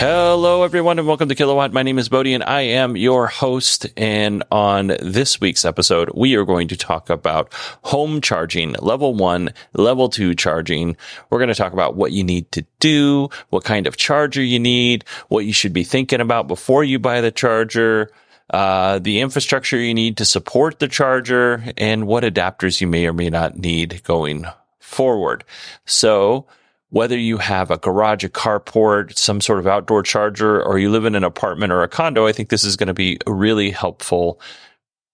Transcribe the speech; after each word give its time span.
Hello, 0.00 0.62
everyone, 0.62 0.98
and 0.98 1.06
welcome 1.06 1.28
to 1.28 1.34
Kilowatt. 1.34 1.74
My 1.74 1.82
name 1.82 1.98
is 1.98 2.08
Bodie, 2.08 2.32
and 2.32 2.42
I 2.42 2.62
am 2.62 2.96
your 2.96 3.26
host. 3.26 3.86
And 3.98 4.42
on 4.50 4.96
this 5.02 5.42
week's 5.42 5.66
episode, 5.66 6.08
we 6.14 6.36
are 6.36 6.46
going 6.46 6.68
to 6.68 6.76
talk 6.78 7.10
about 7.10 7.52
home 7.82 8.22
charging, 8.22 8.72
level 8.80 9.14
one, 9.14 9.52
level 9.74 10.08
two 10.08 10.34
charging. 10.34 10.96
We're 11.28 11.36
going 11.36 11.48
to 11.48 11.54
talk 11.54 11.74
about 11.74 11.96
what 11.96 12.12
you 12.12 12.24
need 12.24 12.50
to 12.52 12.64
do, 12.78 13.28
what 13.50 13.64
kind 13.64 13.86
of 13.86 13.98
charger 13.98 14.42
you 14.42 14.58
need, 14.58 15.04
what 15.28 15.44
you 15.44 15.52
should 15.52 15.74
be 15.74 15.84
thinking 15.84 16.22
about 16.22 16.48
before 16.48 16.82
you 16.82 16.98
buy 16.98 17.20
the 17.20 17.30
charger, 17.30 18.10
uh, 18.48 19.00
the 19.00 19.20
infrastructure 19.20 19.76
you 19.76 19.92
need 19.92 20.16
to 20.16 20.24
support 20.24 20.78
the 20.78 20.88
charger, 20.88 21.62
and 21.76 22.06
what 22.06 22.24
adapters 22.24 22.80
you 22.80 22.86
may 22.86 23.06
or 23.06 23.12
may 23.12 23.28
not 23.28 23.58
need 23.58 24.02
going 24.04 24.46
forward. 24.78 25.44
So, 25.84 26.46
whether 26.90 27.16
you 27.16 27.38
have 27.38 27.70
a 27.70 27.78
garage, 27.78 28.24
a 28.24 28.28
carport, 28.28 29.16
some 29.16 29.40
sort 29.40 29.58
of 29.58 29.66
outdoor 29.66 30.02
charger, 30.02 30.62
or 30.62 30.78
you 30.78 30.90
live 30.90 31.04
in 31.04 31.14
an 31.14 31.24
apartment 31.24 31.72
or 31.72 31.82
a 31.82 31.88
condo, 31.88 32.26
I 32.26 32.32
think 32.32 32.48
this 32.48 32.64
is 32.64 32.76
going 32.76 32.88
to 32.88 32.94
be 32.94 33.18
really 33.26 33.70
helpful 33.70 34.40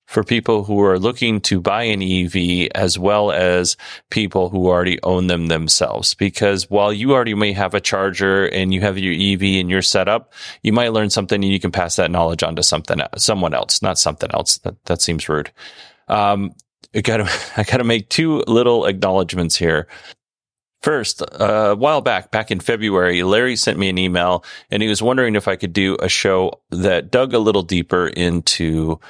for 0.07 0.23
people 0.23 0.65
who 0.65 0.81
are 0.83 0.99
looking 0.99 1.41
to 1.41 1.61
buy 1.61 1.83
an 1.83 2.01
EV 2.01 2.69
as 2.75 2.99
well 2.99 3.33
as 3.33 3.77
people 4.11 4.49
who 4.49 4.69
already 4.69 5.03
own 5.03 5.27
them 5.27 5.49
themselves. 5.49 6.15
Because 6.15 6.71
while 6.71 6.93
you 6.93 7.13
already 7.13 7.35
may 7.35 7.53
have 7.53 7.75
a 7.75 7.81
charger 7.81 8.47
and 8.47 8.73
you 8.73 8.81
have 8.81 8.99
your 8.99 9.13
EV 9.13 9.61
and 9.61 9.69
your 9.69 9.83
setup, 9.83 10.33
you 10.63 10.73
might 10.73 10.93
learn 10.93 11.11
something 11.11 11.43
and 11.43 11.53
you 11.53 11.61
can 11.61 11.73
pass 11.73 11.97
that 11.97 12.11
knowledge 12.11 12.43
on 12.43 12.57
to 12.57 12.63
something, 12.63 13.01
someone 13.17 13.53
else, 13.53 13.83
not 13.83 13.99
something 13.99 14.31
else. 14.33 14.59
That, 14.59 14.83
that 14.85 15.03
seems 15.03 15.29
rude. 15.29 15.51
Um, 16.09 16.55
I 16.95 17.01
gotta, 17.01 17.29
I 17.57 17.65
gotta 17.65 17.85
make 17.85 18.09
two 18.09 18.45
little 18.47 18.87
acknowledgments 18.87 19.57
here. 19.57 19.89
First, 20.87 21.21
uh, 21.21 21.71
a 21.73 21.75
while 21.75 22.01
back, 22.01 22.31
back 22.31 22.53
in 22.53 22.61
February, 22.61 23.25
Larry 23.25 23.57
sent 23.57 23.77
me 23.77 23.89
an 23.89 23.99
email 23.99 24.45
and 24.71 24.81
he 24.81 24.89
was 24.89 25.03
wondering 25.03 25.35
if 25.35 25.49
I 25.49 25.57
could 25.57 25.73
do 25.73 25.97
a 26.01 26.09
show 26.09 26.61
that 26.71 27.11
dug 27.11 27.35
a 27.35 27.41
little 27.41 27.65
deeper 27.65 28.07
into 28.07 29.01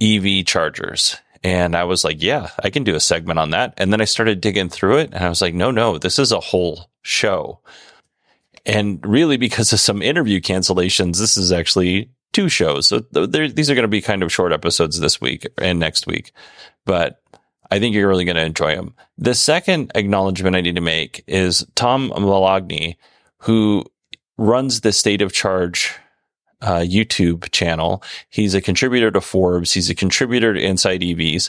EV 0.00 0.46
chargers. 0.46 1.18
And 1.44 1.76
I 1.76 1.84
was 1.84 2.02
like, 2.02 2.22
yeah, 2.22 2.48
I 2.64 2.70
can 2.70 2.82
do 2.82 2.94
a 2.94 3.00
segment 3.00 3.38
on 3.38 3.50
that. 3.50 3.74
And 3.76 3.92
then 3.92 4.00
I 4.00 4.06
started 4.06 4.40
digging 4.40 4.70
through 4.70 5.00
it 5.00 5.10
and 5.12 5.22
I 5.22 5.28
was 5.28 5.42
like, 5.42 5.52
no, 5.52 5.70
no, 5.70 5.98
this 5.98 6.18
is 6.18 6.32
a 6.32 6.40
whole 6.40 6.88
show. 7.02 7.60
And 8.64 9.04
really, 9.04 9.36
because 9.36 9.70
of 9.74 9.80
some 9.80 10.00
interview 10.00 10.40
cancellations, 10.40 11.18
this 11.18 11.36
is 11.36 11.52
actually 11.52 12.08
two 12.32 12.48
shows. 12.48 12.86
So 12.86 13.00
these 13.00 13.68
are 13.68 13.74
going 13.74 13.82
to 13.82 13.86
be 13.86 14.00
kind 14.00 14.22
of 14.22 14.32
short 14.32 14.52
episodes 14.52 14.98
this 14.98 15.20
week 15.20 15.46
and 15.58 15.78
next 15.78 16.06
week. 16.06 16.32
But 16.86 17.21
I 17.72 17.78
think 17.78 17.94
you're 17.94 18.06
really 18.06 18.26
going 18.26 18.36
to 18.36 18.44
enjoy 18.44 18.76
them. 18.76 18.94
The 19.16 19.34
second 19.34 19.92
acknowledgement 19.94 20.56
I 20.56 20.60
need 20.60 20.74
to 20.74 20.82
make 20.82 21.24
is 21.26 21.66
Tom 21.74 22.10
Moloughney, 22.10 22.96
who 23.38 23.86
runs 24.36 24.82
the 24.82 24.92
State 24.92 25.22
of 25.22 25.32
Charge 25.32 25.94
uh, 26.60 26.80
YouTube 26.80 27.50
channel. 27.50 28.02
He's 28.28 28.52
a 28.52 28.60
contributor 28.60 29.10
to 29.10 29.22
Forbes. 29.22 29.72
He's 29.72 29.88
a 29.88 29.94
contributor 29.94 30.52
to 30.52 30.60
Inside 30.60 31.00
EVs. 31.00 31.48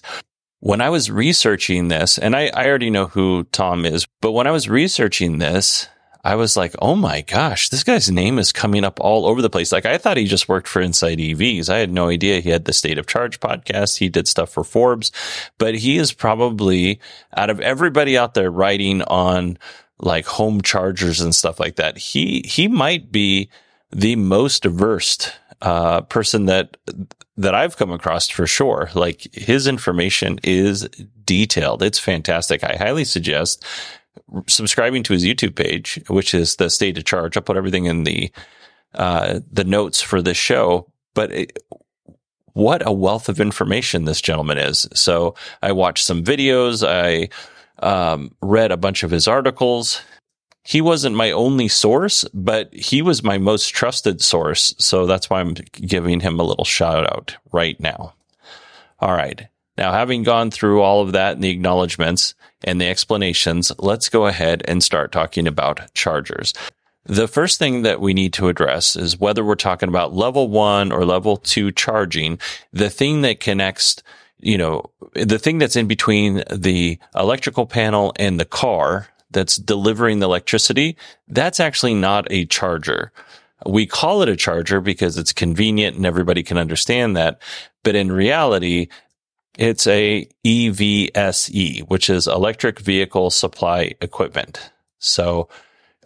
When 0.62 0.80
I 0.80 0.90
was 0.90 1.12
researching 1.12 1.90
this, 1.90 2.18
and 2.18 2.38
I, 2.38 2.50
I 2.54 2.70
already 2.70 2.90
know 2.90 3.08
who 3.08 3.44
Tom 3.52 3.86
is, 3.86 4.08
but 4.22 4.32
when 4.32 4.48
I 4.48 4.52
was 4.52 4.70
researching 4.70 5.40
this, 5.40 5.90
I 6.24 6.36
was 6.36 6.56
like, 6.56 6.74
oh 6.82 6.96
my 6.96 7.22
gosh, 7.22 7.68
this 7.70 7.84
guy's 7.84 8.10
name 8.10 8.40
is 8.40 8.54
coming 8.54 8.86
up 8.86 9.00
all 9.02 9.26
over 9.26 9.42
the 9.42 9.50
place. 9.50 9.72
Like 9.74 9.86
I 9.86 9.98
thought 9.98 10.16
he 10.16 10.26
just 10.26 10.48
worked 10.48 10.68
for 10.70 10.82
Inside 10.82 11.18
EVs. 11.18 11.70
I 11.70 11.80
had 11.80 11.92
no 11.92 12.08
idea 12.08 12.40
he 12.40 12.50
had 12.50 12.64
the 12.64 12.72
State 12.74 12.98
of 12.98 13.08
Charge 13.08 13.42
podcast. 13.42 13.98
He 13.98 14.08
did 14.08 14.28
stuff 14.28 14.50
for 14.50 14.64
Forbes, 14.64 15.12
but 15.58 15.76
he 15.76 15.98
is 15.98 16.14
probably 16.14 17.02
out 17.36 17.50
of 17.50 17.60
everybody 17.60 18.18
out 18.18 18.36
there 18.36 18.50
writing 18.50 19.02
on 19.02 19.58
like 20.00 20.26
home 20.26 20.62
chargers 20.62 21.20
and 21.20 21.36
stuff 21.36 21.60
like 21.60 21.76
that. 21.76 21.98
He, 21.98 22.42
he 22.48 22.70
might 22.70 23.12
be 23.12 23.50
the 23.92 24.16
most 24.16 24.64
versed 24.64 25.34
uh, 25.62 26.02
person 26.02 26.46
that 26.46 26.78
that 27.36 27.56
I've 27.56 27.78
come 27.78 27.92
across 27.92 28.30
for 28.30 28.46
sure. 28.46 28.90
Like 28.94 29.28
his 29.34 29.66
information 29.66 30.40
is 30.44 30.88
detailed. 31.26 31.82
It's 31.82 32.00
fantastic. 32.00 32.64
I 32.64 32.76
highly 32.76 33.06
suggest 33.06 33.66
subscribing 34.48 35.04
to 35.04 35.14
his 35.14 35.24
YouTube 35.24 35.56
page, 35.56 36.00
which 36.08 36.34
is 36.34 36.56
the 36.56 36.70
state 36.70 36.98
of 36.98 37.06
charge. 37.06 37.38
I'll 37.38 37.44
put 37.44 37.58
everything 37.58 37.86
in 37.86 38.04
the 38.04 38.32
uh, 38.94 39.40
the 39.52 39.64
notes 39.64 40.02
for 40.02 40.22
this 40.22 40.38
show. 40.38 40.88
But 41.14 41.32
it, 41.32 41.60
what 42.54 42.86
a 42.86 42.92
wealth 42.92 43.30
of 43.30 43.40
information 43.40 44.06
this 44.06 44.22
gentleman 44.22 44.58
is. 44.58 44.88
So 44.94 45.36
I 45.62 45.72
watched 45.72 46.06
some 46.06 46.24
videos. 46.24 46.88
I 46.88 47.30
um, 47.86 48.36
read 48.42 48.72
a 48.72 48.78
bunch 48.78 49.04
of 49.04 49.12
his 49.12 49.28
articles. 49.28 50.02
He 50.64 50.80
wasn't 50.80 51.16
my 51.16 51.32
only 51.32 51.68
source, 51.68 52.24
but 52.34 52.74
he 52.74 53.02
was 53.02 53.24
my 53.24 53.38
most 53.38 53.70
trusted 53.70 54.22
source. 54.22 54.74
So 54.78 55.06
that's 55.06 55.30
why 55.30 55.42
I'm 55.42 55.56
giving 55.74 56.22
him 56.22 56.40
a 56.40 56.44
little 56.44 56.64
shout 56.64 57.06
out 57.12 57.36
right 57.52 57.78
now. 57.80 58.14
All 59.00 59.14
right. 59.14 59.48
Now, 59.78 59.92
having 59.92 60.24
gone 60.24 60.52
through 60.52 60.82
all 60.82 61.02
of 61.02 61.14
that 61.14 61.34
and 61.34 61.44
the 61.44 61.50
acknowledgments 61.50 62.36
and 62.64 62.80
the 62.80 62.88
explanations, 62.88 63.72
let's 63.80 64.10
go 64.10 64.28
ahead 64.28 64.64
and 64.68 64.84
start 64.84 65.12
talking 65.12 65.48
about 65.48 65.94
chargers. 65.94 66.54
The 67.06 67.28
first 67.28 67.60
thing 67.60 67.82
that 67.82 68.00
we 68.00 68.14
need 68.14 68.34
to 68.34 68.48
address 68.48 68.96
is 68.96 69.20
whether 69.20 69.44
we're 69.44 69.56
talking 69.56 69.90
about 69.90 70.14
level 70.14 70.48
one 70.48 70.92
or 70.92 71.06
level 71.06 71.38
two 71.38 71.72
charging, 71.72 72.40
the 72.72 72.90
thing 72.90 73.24
that 73.24 73.42
connects, 73.42 74.02
you 74.40 74.58
know, 74.58 74.90
the 75.14 75.40
thing 75.40 75.58
that's 75.58 75.76
in 75.76 75.88
between 75.88 76.44
the 76.50 76.98
electrical 77.16 77.66
panel 77.66 78.14
and 78.18 78.40
the 78.40 78.46
car 78.46 79.10
that's 79.32 79.58
delivering 79.58 80.20
the 80.20 80.28
electricity, 80.28 80.96
that's 81.28 81.60
actually 81.60 81.94
not 81.94 82.26
a 82.32 82.46
charger. 82.46 83.12
We 83.66 83.86
call 83.86 84.22
it 84.22 84.30
a 84.30 84.36
charger 84.36 84.80
because 84.80 85.18
it's 85.18 85.34
convenient 85.34 85.98
and 85.98 86.06
everybody 86.06 86.44
can 86.44 86.58
understand 86.58 87.18
that. 87.18 87.42
But 87.84 87.96
in 87.96 88.12
reality, 88.12 88.88
it's 89.58 89.86
a 89.88 90.28
EVSE, 90.46 91.88
which 91.88 92.10
is 92.10 92.28
electric 92.28 92.80
vehicle 92.80 93.30
supply 93.30 93.94
equipment. 94.02 94.72
So 95.00 95.50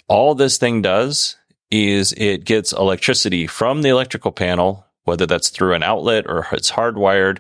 all 0.08 0.36
this 0.36 0.58
thing 0.58 0.82
does 0.82 1.38
is 1.72 2.14
it 2.18 2.46
gets 2.46 2.72
electricity 2.72 3.48
from 3.48 3.82
the 3.82 3.90
electrical 3.90 4.32
panel, 4.32 4.86
whether 5.04 5.26
that's 5.26 5.50
through 5.50 5.74
an 5.74 5.84
outlet 5.84 6.26
or 6.28 6.48
it's 6.52 6.72
hardwired. 6.72 7.40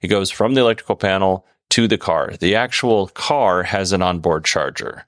It 0.00 0.08
goes 0.08 0.30
from 0.30 0.54
the 0.54 0.60
electrical 0.60 0.96
panel 0.96 1.46
to 1.70 1.88
the 1.88 1.98
car. 1.98 2.34
The 2.38 2.54
actual 2.54 3.08
car 3.08 3.64
has 3.64 3.92
an 3.92 4.02
onboard 4.02 4.44
charger. 4.44 5.06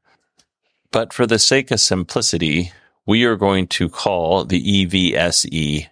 But 0.93 1.13
for 1.13 1.27
the 1.27 1.39
sake 1.39 1.71
of 1.71 1.81
simplicity, 1.81 2.73
we 3.07 3.25
are 3.25 3.37
going 3.37 3.69
to 3.69 3.89
call 3.89 4.45
the 4.45 4.87
EVSE 4.87 5.89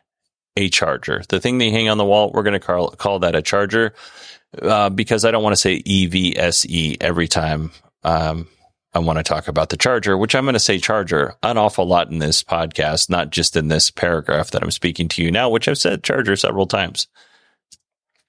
a 0.56 0.68
charger. 0.68 1.22
The 1.28 1.40
thing 1.40 1.58
they 1.58 1.70
hang 1.70 1.88
on 1.88 1.98
the 1.98 2.04
wall, 2.04 2.32
we're 2.32 2.42
going 2.42 2.52
to 2.52 2.60
call, 2.60 2.90
call 2.90 3.20
that 3.20 3.36
a 3.36 3.42
charger 3.42 3.94
uh, 4.60 4.90
because 4.90 5.24
I 5.24 5.30
don't 5.30 5.42
want 5.42 5.52
to 5.52 5.60
say 5.60 5.82
EVSE 5.82 6.96
every 7.00 7.28
time. 7.28 7.70
Um, 8.04 8.48
I 8.94 9.00
want 9.00 9.18
to 9.18 9.22
talk 9.22 9.48
about 9.48 9.68
the 9.68 9.76
charger, 9.76 10.16
which 10.16 10.34
I'm 10.34 10.44
going 10.44 10.54
to 10.54 10.58
say 10.58 10.78
charger 10.78 11.36
an 11.42 11.58
awful 11.58 11.86
lot 11.86 12.10
in 12.10 12.18
this 12.18 12.42
podcast, 12.42 13.10
not 13.10 13.30
just 13.30 13.54
in 13.54 13.68
this 13.68 13.90
paragraph 13.90 14.50
that 14.50 14.62
I'm 14.62 14.70
speaking 14.70 15.08
to 15.08 15.22
you 15.22 15.30
now, 15.30 15.50
which 15.50 15.68
I've 15.68 15.78
said 15.78 16.02
charger 16.02 16.36
several 16.36 16.66
times. 16.66 17.06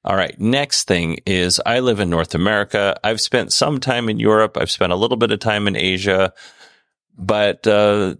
All 0.03 0.15
right. 0.15 0.37
Next 0.39 0.87
thing 0.87 1.19
is 1.25 1.61
I 1.65 1.79
live 1.79 1.99
in 1.99 2.09
North 2.09 2.35
America. 2.35 2.99
I've 3.03 3.21
spent 3.21 3.53
some 3.53 3.79
time 3.79 4.09
in 4.09 4.19
Europe. 4.19 4.57
I've 4.57 4.71
spent 4.71 4.91
a 4.91 4.97
little 4.97 5.17
bit 5.17 5.31
of 5.31 5.39
time 5.39 5.67
in 5.67 5.75
Asia, 5.75 6.33
but 7.17 7.65
uh, 7.65 8.15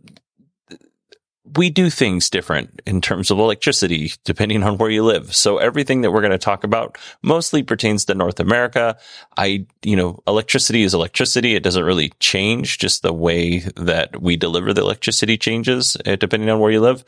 we 1.55 1.69
do 1.69 1.89
things 1.89 2.29
different 2.29 2.81
in 2.85 3.01
terms 3.01 3.31
of 3.31 3.39
electricity 3.39 4.11
depending 4.23 4.63
on 4.63 4.77
where 4.77 4.89
you 4.89 5.03
live. 5.03 5.33
So 5.35 5.57
everything 5.57 6.01
that 6.01 6.11
we're 6.11 6.21
going 6.21 6.31
to 6.31 6.37
talk 6.37 6.63
about 6.63 6.97
mostly 7.21 7.63
pertains 7.63 8.05
to 8.05 8.15
North 8.15 8.39
America. 8.39 8.97
I, 9.37 9.65
you 9.83 9.95
know, 9.95 10.21
electricity 10.27 10.83
is 10.83 10.93
electricity. 10.93 11.55
It 11.55 11.63
doesn't 11.63 11.83
really 11.83 12.11
change 12.19 12.77
just 12.77 13.01
the 13.01 13.13
way 13.13 13.59
that 13.75 14.21
we 14.21 14.37
deliver 14.37 14.73
the 14.73 14.81
electricity 14.81 15.37
changes 15.37 15.97
uh, 16.05 16.15
depending 16.15 16.49
on 16.49 16.59
where 16.59 16.71
you 16.71 16.81
live. 16.81 17.03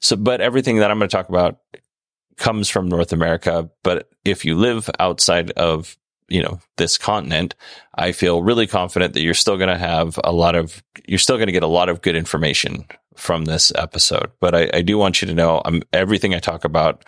So, 0.00 0.16
but 0.16 0.40
everything 0.40 0.78
that 0.78 0.90
I'm 0.90 0.98
going 0.98 1.08
to 1.08 1.16
talk 1.16 1.28
about 1.28 1.58
comes 2.36 2.68
from 2.68 2.88
North 2.88 3.12
America. 3.12 3.68
But 3.82 4.08
if 4.24 4.44
you 4.44 4.56
live 4.56 4.88
outside 4.98 5.50
of 5.52 5.96
you 6.28 6.40
know 6.42 6.60
this 6.76 6.96
continent 6.96 7.54
i 7.96 8.12
feel 8.12 8.42
really 8.42 8.66
confident 8.66 9.12
that 9.12 9.22
you're 9.22 9.34
still 9.34 9.58
going 9.58 9.68
to 9.68 9.76
have 9.76 10.18
a 10.22 10.32
lot 10.32 10.54
of 10.54 10.82
you're 11.06 11.18
still 11.18 11.36
going 11.36 11.48
to 11.48 11.52
get 11.52 11.64
a 11.64 11.66
lot 11.66 11.88
of 11.88 12.00
good 12.00 12.16
information 12.16 12.86
from 13.16 13.44
this 13.44 13.72
episode. 13.74 14.30
But 14.40 14.54
I, 14.54 14.70
I 14.74 14.82
do 14.82 14.98
want 14.98 15.22
you 15.22 15.28
to 15.28 15.34
know 15.34 15.62
I'm, 15.64 15.82
everything 15.92 16.34
I 16.34 16.38
talk 16.38 16.64
about 16.64 17.04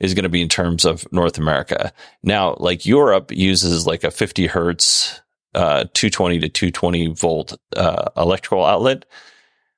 is 0.00 0.14
going 0.14 0.24
to 0.24 0.28
be 0.28 0.42
in 0.42 0.48
terms 0.48 0.84
of 0.84 1.10
North 1.12 1.38
America. 1.38 1.92
Now, 2.22 2.56
like 2.58 2.86
Europe 2.86 3.30
uses 3.32 3.86
like 3.86 4.04
a 4.04 4.10
50 4.10 4.46
hertz, 4.46 5.20
uh, 5.54 5.84
220 5.94 6.40
to 6.40 6.48
220 6.48 7.06
volt, 7.08 7.58
uh, 7.76 8.10
electrical 8.16 8.64
outlet. 8.64 9.04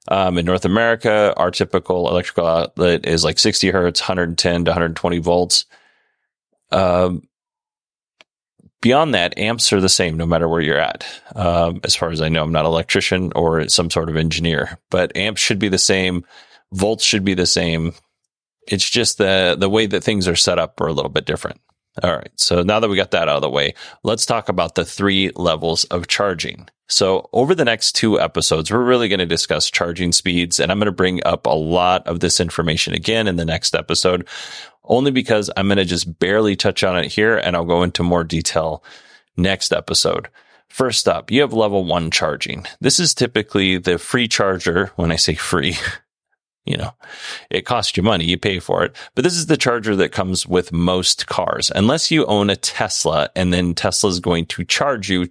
Um, 0.08 0.38
in 0.38 0.46
North 0.46 0.64
America, 0.64 1.34
our 1.36 1.50
typical 1.50 2.08
electrical 2.08 2.46
outlet 2.46 3.06
is 3.06 3.24
like 3.24 3.38
60 3.38 3.70
hertz, 3.70 4.00
110 4.00 4.64
to 4.64 4.70
120 4.70 5.18
volts. 5.18 5.66
Um, 6.70 7.22
beyond 8.80 9.14
that, 9.14 9.38
amps 9.38 9.72
are 9.72 9.80
the 9.80 9.88
same 9.88 10.16
no 10.16 10.26
matter 10.26 10.48
where 10.48 10.60
you're 10.60 10.78
at. 10.78 11.04
Um, 11.34 11.80
as 11.84 11.94
far 11.94 12.10
as 12.10 12.20
I 12.20 12.28
know, 12.28 12.42
I'm 12.42 12.52
not 12.52 12.64
an 12.64 12.72
electrician 12.72 13.32
or 13.34 13.68
some 13.68 13.90
sort 13.90 14.08
of 14.08 14.16
engineer, 14.16 14.78
but 14.90 15.16
amps 15.16 15.40
should 15.40 15.58
be 15.58 15.68
the 15.68 15.78
same. 15.78 16.24
Volts 16.72 17.04
should 17.04 17.24
be 17.24 17.34
the 17.34 17.46
same. 17.46 17.94
It's 18.68 18.88
just 18.88 19.18
the 19.18 19.56
the 19.58 19.70
way 19.70 19.86
that 19.86 20.02
things 20.02 20.26
are 20.26 20.36
set 20.36 20.58
up 20.58 20.80
are 20.80 20.88
a 20.88 20.92
little 20.92 21.10
bit 21.10 21.26
different. 21.26 21.60
All 22.02 22.14
right. 22.14 22.30
So 22.36 22.62
now 22.62 22.80
that 22.80 22.88
we 22.88 22.96
got 22.96 23.12
that 23.12 23.28
out 23.28 23.36
of 23.36 23.42
the 23.42 23.50
way, 23.50 23.74
let's 24.02 24.26
talk 24.26 24.48
about 24.48 24.74
the 24.74 24.84
three 24.84 25.30
levels 25.34 25.84
of 25.84 26.08
charging. 26.08 26.68
So 26.88 27.28
over 27.32 27.54
the 27.54 27.64
next 27.64 27.92
two 27.92 28.20
episodes, 28.20 28.70
we're 28.70 28.84
really 28.84 29.08
going 29.08 29.18
to 29.18 29.26
discuss 29.26 29.70
charging 29.70 30.12
speeds 30.12 30.60
and 30.60 30.70
I'm 30.70 30.78
going 30.78 30.86
to 30.86 30.92
bring 30.92 31.24
up 31.24 31.46
a 31.46 31.54
lot 31.54 32.06
of 32.06 32.20
this 32.20 32.38
information 32.38 32.92
again 32.92 33.26
in 33.26 33.36
the 33.36 33.44
next 33.44 33.74
episode 33.74 34.28
only 34.86 35.10
because 35.10 35.50
I'm 35.56 35.68
going 35.68 35.78
to 35.78 35.84
just 35.84 36.18
barely 36.18 36.56
touch 36.56 36.84
on 36.84 36.98
it 36.98 37.12
here 37.12 37.36
and 37.36 37.56
I'll 37.56 37.64
go 37.64 37.82
into 37.82 38.02
more 38.02 38.24
detail 38.24 38.82
next 39.36 39.72
episode. 39.72 40.28
First 40.68 41.08
up, 41.08 41.30
you 41.30 41.40
have 41.40 41.52
level 41.52 41.84
one 41.84 42.10
charging. 42.10 42.66
This 42.80 42.98
is 42.98 43.14
typically 43.14 43.78
the 43.78 43.98
free 43.98 44.28
charger. 44.28 44.90
When 44.96 45.12
I 45.12 45.16
say 45.16 45.34
free, 45.34 45.76
you 46.66 46.76
know, 46.76 46.90
it 47.50 47.64
costs 47.64 47.96
you 47.96 48.02
money. 48.02 48.24
You 48.24 48.36
pay 48.36 48.58
for 48.58 48.84
it. 48.84 48.96
But 49.14 49.24
this 49.24 49.36
is 49.36 49.46
the 49.46 49.56
charger 49.56 49.94
that 49.96 50.12
comes 50.12 50.46
with 50.46 50.72
most 50.72 51.26
cars. 51.28 51.70
Unless 51.74 52.10
you 52.10 52.26
own 52.26 52.50
a 52.50 52.56
Tesla 52.56 53.30
and 53.36 53.52
then 53.52 53.74
Tesla 53.74 54.10
is 54.10 54.20
going 54.20 54.46
to 54.46 54.64
charge 54.64 55.08
you 55.08 55.28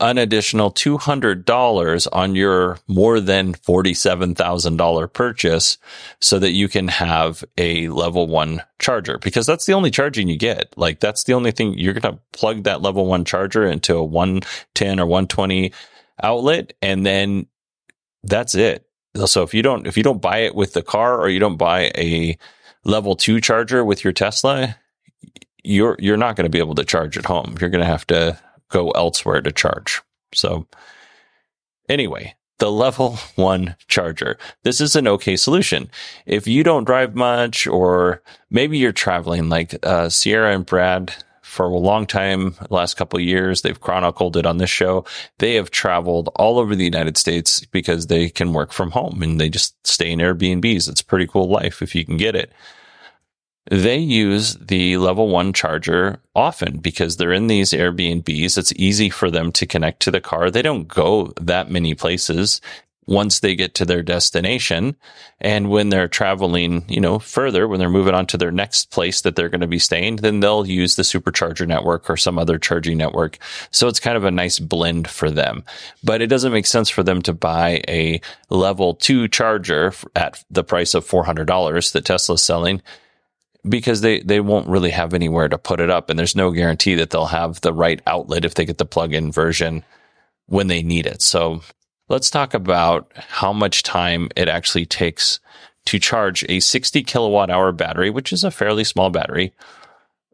an 0.00 0.18
additional 0.18 0.70
$200 0.70 2.08
on 2.12 2.34
your 2.34 2.78
more 2.86 3.20
than 3.20 3.54
$47,000 3.54 5.12
purchase 5.12 5.78
so 6.20 6.38
that 6.38 6.52
you 6.52 6.68
can 6.68 6.88
have 6.88 7.44
a 7.56 7.88
level 7.88 8.28
one 8.28 8.62
charger 8.78 9.18
because 9.18 9.46
that's 9.46 9.66
the 9.66 9.72
only 9.72 9.90
charging 9.90 10.28
you 10.28 10.36
get. 10.36 10.72
Like 10.76 11.00
that's 11.00 11.24
the 11.24 11.34
only 11.34 11.50
thing 11.50 11.76
you're 11.76 11.94
going 11.94 12.14
to 12.14 12.20
plug 12.32 12.64
that 12.64 12.80
level 12.80 13.06
one 13.06 13.24
charger 13.24 13.66
into 13.66 13.96
a 13.96 14.04
110 14.04 15.00
or 15.00 15.06
120 15.06 15.72
outlet 16.22 16.74
and 16.80 17.04
then 17.04 17.46
that's 18.22 18.54
it. 18.54 18.84
So 19.26 19.42
if 19.42 19.52
you 19.52 19.62
don't, 19.62 19.86
if 19.86 19.96
you 19.96 20.04
don't 20.04 20.22
buy 20.22 20.38
it 20.38 20.54
with 20.54 20.74
the 20.74 20.82
car 20.82 21.18
or 21.20 21.28
you 21.28 21.40
don't 21.40 21.56
buy 21.56 21.90
a 21.96 22.38
level 22.84 23.16
two 23.16 23.40
charger 23.40 23.84
with 23.84 24.04
your 24.04 24.12
Tesla, 24.12 24.76
you're, 25.64 25.96
you're 25.98 26.16
not 26.16 26.36
going 26.36 26.44
to 26.44 26.50
be 26.50 26.60
able 26.60 26.76
to 26.76 26.84
charge 26.84 27.18
at 27.18 27.24
home. 27.24 27.56
You're 27.60 27.70
going 27.70 27.82
to 27.82 27.86
have 27.86 28.06
to 28.08 28.38
go 28.68 28.90
elsewhere 28.90 29.40
to 29.40 29.52
charge. 29.52 30.02
So 30.34 30.66
anyway, 31.88 32.34
the 32.58 32.70
level 32.70 33.18
one 33.36 33.76
charger. 33.88 34.38
This 34.62 34.80
is 34.80 34.96
an 34.96 35.08
okay 35.08 35.36
solution. 35.36 35.90
If 36.26 36.46
you 36.46 36.62
don't 36.62 36.84
drive 36.84 37.14
much, 37.14 37.66
or 37.66 38.22
maybe 38.50 38.78
you're 38.78 38.92
traveling 38.92 39.48
like 39.48 39.74
uh, 39.84 40.08
Sierra 40.08 40.54
and 40.54 40.66
Brad 40.66 41.12
for 41.42 41.66
a 41.66 41.78
long 41.78 42.06
time, 42.06 42.54
last 42.68 42.94
couple 42.98 43.18
years, 43.18 43.62
they've 43.62 43.80
chronicled 43.80 44.36
it 44.36 44.44
on 44.44 44.58
this 44.58 44.68
show. 44.68 45.06
They 45.38 45.54
have 45.54 45.70
traveled 45.70 46.28
all 46.36 46.58
over 46.58 46.76
the 46.76 46.84
United 46.84 47.16
States 47.16 47.64
because 47.66 48.08
they 48.08 48.28
can 48.28 48.52
work 48.52 48.70
from 48.72 48.90
home 48.90 49.22
and 49.22 49.40
they 49.40 49.48
just 49.48 49.74
stay 49.86 50.10
in 50.12 50.18
Airbnbs. 50.18 50.88
It's 50.88 51.00
a 51.00 51.06
pretty 51.06 51.26
cool 51.26 51.48
life 51.48 51.80
if 51.80 51.94
you 51.94 52.04
can 52.04 52.18
get 52.18 52.36
it 52.36 52.52
they 53.70 53.98
use 53.98 54.54
the 54.54 54.96
level 54.96 55.28
one 55.28 55.52
charger 55.52 56.20
often 56.34 56.78
because 56.78 57.16
they're 57.16 57.32
in 57.32 57.48
these 57.48 57.70
Airbnbs. 57.70 58.56
It's 58.56 58.72
easy 58.76 59.10
for 59.10 59.30
them 59.30 59.52
to 59.52 59.66
connect 59.66 60.00
to 60.00 60.10
the 60.10 60.20
car. 60.20 60.50
They 60.50 60.62
don't 60.62 60.88
go 60.88 61.32
that 61.40 61.70
many 61.70 61.94
places 61.94 62.60
once 63.08 63.40
they 63.40 63.56
get 63.56 63.74
to 63.74 63.86
their 63.86 64.02
destination. 64.02 64.94
And 65.40 65.70
when 65.70 65.88
they're 65.88 66.08
traveling, 66.08 66.84
you 66.88 67.00
know, 67.00 67.18
further, 67.18 67.66
when 67.66 67.80
they're 67.80 67.88
moving 67.88 68.14
on 68.14 68.26
to 68.26 68.36
their 68.36 68.50
next 68.50 68.90
place 68.90 69.22
that 69.22 69.34
they're 69.34 69.48
going 69.48 69.62
to 69.62 69.66
be 69.66 69.78
staying, 69.78 70.16
then 70.16 70.40
they'll 70.40 70.66
use 70.66 70.96
the 70.96 71.02
supercharger 71.02 71.66
network 71.66 72.10
or 72.10 72.18
some 72.18 72.38
other 72.38 72.58
charging 72.58 72.98
network. 72.98 73.38
So 73.70 73.88
it's 73.88 73.98
kind 73.98 74.18
of 74.18 74.24
a 74.24 74.30
nice 74.30 74.58
blend 74.58 75.08
for 75.08 75.30
them. 75.30 75.64
But 76.04 76.20
it 76.20 76.26
doesn't 76.26 76.52
make 76.52 76.66
sense 76.66 76.90
for 76.90 77.02
them 77.02 77.22
to 77.22 77.32
buy 77.32 77.82
a 77.88 78.20
level 78.50 78.94
two 78.94 79.26
charger 79.26 79.94
at 80.14 80.44
the 80.50 80.64
price 80.64 80.92
of 80.92 81.06
$400 81.08 81.92
that 81.92 82.04
Tesla's 82.04 82.42
selling 82.42 82.82
because 83.68 84.00
they, 84.00 84.20
they 84.20 84.40
won't 84.40 84.68
really 84.68 84.90
have 84.90 85.14
anywhere 85.14 85.48
to 85.48 85.58
put 85.58 85.80
it 85.80 85.90
up. 85.90 86.10
And 86.10 86.18
there's 86.18 86.36
no 86.36 86.50
guarantee 86.50 86.94
that 86.94 87.10
they'll 87.10 87.26
have 87.26 87.60
the 87.60 87.72
right 87.72 88.00
outlet 88.06 88.44
if 88.44 88.54
they 88.54 88.64
get 88.64 88.78
the 88.78 88.84
plug 88.84 89.12
in 89.12 89.32
version 89.32 89.84
when 90.46 90.68
they 90.68 90.82
need 90.82 91.06
it. 91.06 91.22
So 91.22 91.62
let's 92.08 92.30
talk 92.30 92.54
about 92.54 93.12
how 93.16 93.52
much 93.52 93.82
time 93.82 94.28
it 94.36 94.48
actually 94.48 94.86
takes 94.86 95.40
to 95.86 95.98
charge 95.98 96.44
a 96.48 96.60
60 96.60 97.02
kilowatt 97.02 97.50
hour 97.50 97.72
battery, 97.72 98.10
which 98.10 98.32
is 98.32 98.44
a 98.44 98.50
fairly 98.50 98.84
small 98.84 99.10
battery. 99.10 99.52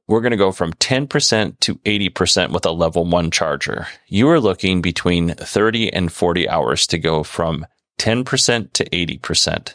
We're 0.07 0.21
going 0.21 0.33
to 0.33 0.37
go 0.37 0.53
from 0.53 0.75
10% 0.75 1.61
to 1.61 1.75
80% 1.77 2.51
with 2.51 2.67
a 2.67 2.73
level 2.73 3.07
one 3.07 3.31
charger. 3.31 3.87
You 4.07 4.29
are 4.29 4.41
looking 4.41 4.83
between 4.83 5.31
30 5.31 5.93
and 5.93 6.13
40 6.13 6.49
hours 6.49 6.87
to 6.89 6.99
go 6.99 7.23
from 7.23 7.67
10% 7.99 8.73
to 8.73 8.85
80%. 8.85 9.75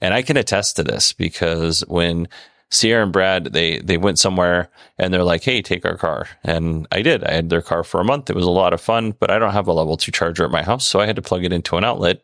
And 0.00 0.14
I 0.14 0.22
can 0.22 0.36
attest 0.36 0.76
to 0.76 0.84
this 0.84 1.12
because 1.12 1.80
when 1.88 2.28
Sierra 2.70 3.02
and 3.02 3.12
Brad, 3.12 3.46
they 3.52 3.78
they 3.78 3.96
went 3.96 4.18
somewhere 4.18 4.68
and 4.98 5.12
they're 5.12 5.24
like, 5.24 5.44
"Hey, 5.44 5.62
take 5.62 5.86
our 5.86 5.96
car." 5.96 6.28
And 6.44 6.86
I 6.92 7.02
did. 7.02 7.24
I 7.24 7.32
had 7.32 7.48
their 7.50 7.62
car 7.62 7.82
for 7.82 8.00
a 8.00 8.04
month. 8.04 8.28
It 8.28 8.36
was 8.36 8.44
a 8.44 8.50
lot 8.50 8.72
of 8.74 8.80
fun, 8.80 9.12
but 9.18 9.30
I 9.30 9.38
don't 9.38 9.52
have 9.52 9.68
a 9.68 9.72
level 9.72 9.96
2 9.96 10.12
charger 10.12 10.44
at 10.44 10.50
my 10.50 10.62
house, 10.62 10.84
so 10.84 11.00
I 11.00 11.06
had 11.06 11.16
to 11.16 11.22
plug 11.22 11.44
it 11.44 11.52
into 11.52 11.76
an 11.76 11.84
outlet, 11.84 12.22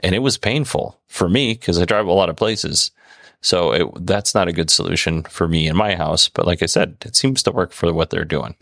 and 0.00 0.14
it 0.14 0.20
was 0.20 0.38
painful 0.38 1.00
for 1.08 1.28
me 1.28 1.54
because 1.54 1.80
I 1.80 1.84
drive 1.84 2.06
a 2.06 2.12
lot 2.12 2.28
of 2.28 2.36
places. 2.36 2.92
So 3.42 3.72
it, 3.72 4.06
that's 4.06 4.34
not 4.34 4.48
a 4.48 4.52
good 4.52 4.70
solution 4.70 5.22
for 5.24 5.48
me 5.48 5.66
in 5.66 5.76
my 5.76 5.94
house, 5.94 6.28
but 6.28 6.46
like 6.46 6.62
I 6.62 6.66
said, 6.66 6.96
it 7.04 7.16
seems 7.16 7.42
to 7.44 7.50
work 7.50 7.72
for 7.72 7.92
what 7.92 8.10
they're 8.10 8.24
doing. 8.24 8.54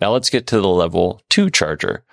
Now 0.00 0.10
let's 0.12 0.30
get 0.30 0.46
to 0.48 0.60
the 0.60 0.68
level 0.68 1.22
2 1.30 1.48
charger. 1.50 2.04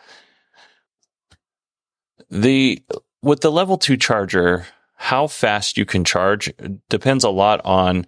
The 2.29 2.84
with 3.22 3.41
the 3.41 3.51
level 3.51 3.77
2 3.77 3.98
charger, 3.98 4.67
how 5.03 5.27
fast 5.27 5.77
you 5.77 5.83
can 5.83 6.05
charge 6.05 6.50
depends 6.88 7.25
a 7.25 7.29
lot 7.29 7.60
on 7.65 8.07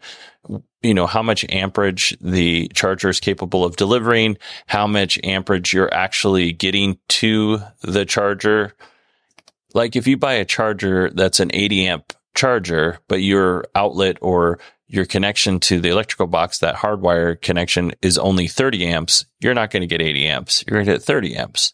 you 0.81 0.93
know 0.93 1.05
how 1.05 1.21
much 1.21 1.43
amperage 1.49 2.17
the 2.21 2.69
charger 2.73 3.09
is 3.09 3.19
capable 3.19 3.65
of 3.65 3.75
delivering 3.75 4.37
how 4.67 4.87
much 4.87 5.19
amperage 5.21 5.73
you're 5.73 5.93
actually 5.93 6.53
getting 6.53 6.97
to 7.09 7.59
the 7.81 8.05
charger. 8.05 8.71
Like 9.73 9.97
if 9.97 10.07
you 10.07 10.15
buy 10.15 10.35
a 10.35 10.45
charger 10.45 11.09
that's 11.09 11.41
an 11.41 11.51
80 11.53 11.87
amp 11.87 12.13
charger 12.33 12.99
but 13.09 13.21
your 13.21 13.65
outlet 13.75 14.17
or 14.21 14.59
your 14.87 15.03
connection 15.03 15.59
to 15.59 15.81
the 15.81 15.89
electrical 15.89 16.27
box 16.27 16.59
that 16.59 16.75
hardwire 16.75 17.41
connection 17.41 17.91
is 18.01 18.17
only 18.17 18.47
30 18.47 18.85
amps 18.85 19.25
you're 19.41 19.53
not 19.53 19.69
going 19.69 19.81
to 19.81 19.87
get 19.87 20.01
80 20.01 20.27
amps 20.27 20.63
you're 20.65 20.75
going 20.75 20.85
to 20.85 20.93
get 20.93 21.03
30 21.03 21.35
amps. 21.35 21.73